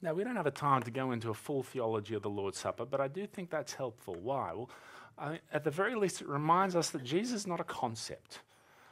Now, 0.00 0.14
we 0.14 0.22
don't 0.22 0.36
have 0.36 0.46
a 0.46 0.52
time 0.52 0.82
to 0.82 0.90
go 0.90 1.10
into 1.12 1.30
a 1.30 1.34
full 1.34 1.62
theology 1.62 2.14
of 2.14 2.22
the 2.22 2.30
Lord's 2.30 2.58
Supper, 2.58 2.84
but 2.84 3.00
I 3.00 3.08
do 3.08 3.26
think 3.26 3.50
that's 3.50 3.74
helpful. 3.74 4.14
Why? 4.14 4.52
Well, 4.52 4.70
I, 5.18 5.40
at 5.52 5.64
the 5.64 5.70
very 5.70 5.96
least, 5.96 6.20
it 6.20 6.28
reminds 6.28 6.76
us 6.76 6.90
that 6.90 7.02
Jesus 7.02 7.40
is 7.40 7.46
not 7.46 7.58
a 7.58 7.64
concept. 7.64 8.40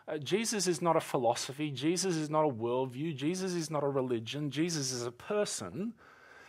Uh, 0.09 0.19
Jesus 0.19 0.67
is 0.67 0.83
not 0.83 0.97
a 0.97 1.01
philosophy. 1.01 1.71
Jesus 1.71 2.17
is 2.17 2.29
not 2.29 2.45
a 2.45 2.49
worldview. 2.49 3.15
Jesus 3.15 3.55
is 3.55 3.71
not 3.71 3.85
a 3.85 3.89
religion. 3.89 4.51
Jesus 4.51 4.93
is 4.93 5.07
a 5.07 5.13
person 5.13 5.95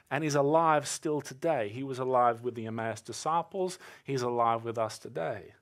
and 0.10 0.24
he's 0.24 0.36
alive 0.36 0.88
still 0.88 1.22
today. 1.22 1.70
He 1.70 1.84
was 1.84 2.00
alive 2.00 2.42
with 2.42 2.56
the 2.56 2.66
Emmaus 2.66 3.02
disciples, 3.02 3.78
he's 4.04 4.22
alive 4.22 4.64
with 4.64 4.78
us 4.78 4.98
today. 4.98 5.54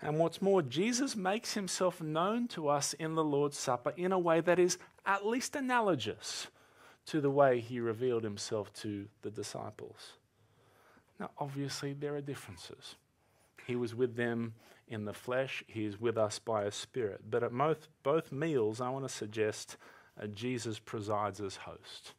And 0.00 0.18
what's 0.18 0.40
more, 0.40 0.62
Jesus 0.62 1.16
makes 1.16 1.54
himself 1.54 2.00
known 2.00 2.46
to 2.48 2.68
us 2.68 2.92
in 2.94 3.14
the 3.14 3.24
Lord's 3.24 3.58
Supper 3.58 3.92
in 3.96 4.12
a 4.12 4.18
way 4.18 4.40
that 4.40 4.58
is 4.58 4.78
at 5.04 5.26
least 5.26 5.56
analogous 5.56 6.48
to 7.08 7.20
the 7.20 7.30
way 7.30 7.60
he 7.60 7.80
revealed 7.80 8.24
himself 8.24 8.72
to 8.74 9.06
the 9.22 9.30
disciples. 9.30 10.12
Now, 11.18 11.30
obviously, 11.38 11.94
there 11.94 12.14
are 12.14 12.20
differences. 12.20 12.96
He 13.66 13.76
was 13.76 13.94
with 13.94 14.16
them 14.16 14.54
in 14.86 15.04
the 15.04 15.12
flesh, 15.12 15.62
he 15.66 15.84
is 15.84 16.00
with 16.00 16.16
us 16.16 16.38
by 16.38 16.64
a 16.64 16.70
spirit. 16.70 17.20
But 17.28 17.42
at 17.42 17.52
both, 17.52 17.88
both 18.02 18.32
meals, 18.32 18.80
I 18.80 18.88
want 18.88 19.06
to 19.06 19.14
suggest 19.14 19.76
uh, 20.20 20.26
Jesus 20.28 20.78
presides 20.78 21.40
as 21.40 21.56
host. 21.56 22.14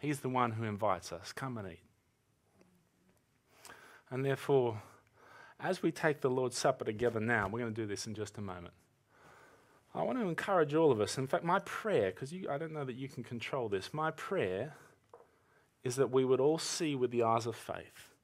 He's 0.00 0.20
the 0.20 0.28
one 0.28 0.52
who 0.52 0.64
invites 0.64 1.12
us 1.12 1.32
come 1.32 1.56
and 1.56 1.72
eat. 1.72 1.82
And 4.10 4.24
therefore, 4.24 4.82
as 5.60 5.82
we 5.82 5.92
take 5.92 6.20
the 6.20 6.30
Lord's 6.30 6.58
Supper 6.58 6.84
together 6.84 7.20
now, 7.20 7.48
we're 7.48 7.60
going 7.60 7.74
to 7.74 7.80
do 7.80 7.86
this 7.86 8.06
in 8.06 8.14
just 8.14 8.38
a 8.38 8.42
moment. 8.42 8.74
I 9.94 10.02
want 10.02 10.18
to 10.18 10.26
encourage 10.26 10.74
all 10.74 10.90
of 10.90 11.00
us. 11.00 11.18
In 11.18 11.26
fact, 11.26 11.44
my 11.44 11.60
prayer, 11.60 12.10
because 12.10 12.32
I 12.50 12.58
don't 12.58 12.72
know 12.72 12.84
that 12.84 12.96
you 12.96 13.08
can 13.08 13.22
control 13.22 13.68
this, 13.68 13.94
my 13.94 14.10
prayer 14.10 14.74
is 15.84 15.96
that 15.96 16.10
we 16.10 16.24
would 16.24 16.40
all 16.40 16.58
see 16.58 16.96
with 16.96 17.12
the 17.12 17.22
eyes 17.22 17.46
of 17.46 17.54
faith, 17.54 18.14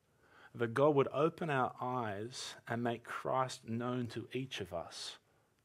that 0.54 0.74
God 0.74 0.96
would 0.96 1.09
open 1.14 1.48
our 1.48 1.72
eyes 1.80 2.54
and 2.66 2.83
make 2.83 3.04
Christ 3.04 3.68
known 3.68 4.09
to 4.09 4.26
each 4.33 4.61
of 4.61 4.74
us 4.74 5.18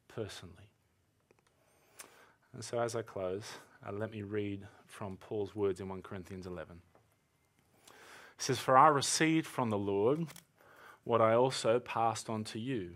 personally. 0.07 0.69
And 2.53 2.63
so, 2.63 2.79
as 2.79 2.95
I 2.95 3.01
close, 3.01 3.45
uh, 3.85 3.91
let 3.91 4.11
me 4.11 4.21
read 4.21 4.67
from 4.85 5.17
Paul's 5.17 5.55
words 5.55 5.79
in 5.79 5.89
1 5.89 6.03
Corinthians 6.03 6.45
11. 6.45 6.81
He 7.87 7.93
says, 8.37 8.59
For 8.59 8.77
I 8.77 8.87
received 8.87 9.47
from 9.47 9.71
the 9.71 9.77
Lord 9.77 10.27
what 11.03 11.21
I 11.21 11.33
also 11.33 11.79
passed 11.79 12.29
on 12.29 12.43
to 12.45 12.59
you 12.59 12.95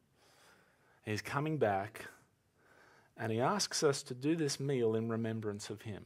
He's 1.03 1.21
coming 1.21 1.57
back, 1.57 2.05
and 3.17 3.31
He 3.31 3.39
asks 3.39 3.83
us 3.83 4.03
to 4.03 4.13
do 4.13 4.35
this 4.35 4.59
meal 4.59 4.95
in 4.95 5.09
remembrance 5.09 5.69
of 5.69 5.83
Him. 5.83 6.05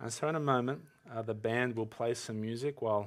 And 0.00 0.12
so, 0.12 0.28
in 0.28 0.34
a 0.34 0.40
moment, 0.40 0.82
uh, 1.12 1.22
the 1.22 1.34
band 1.34 1.76
will 1.76 1.86
play 1.86 2.14
some 2.14 2.40
music 2.40 2.82
while 2.82 3.04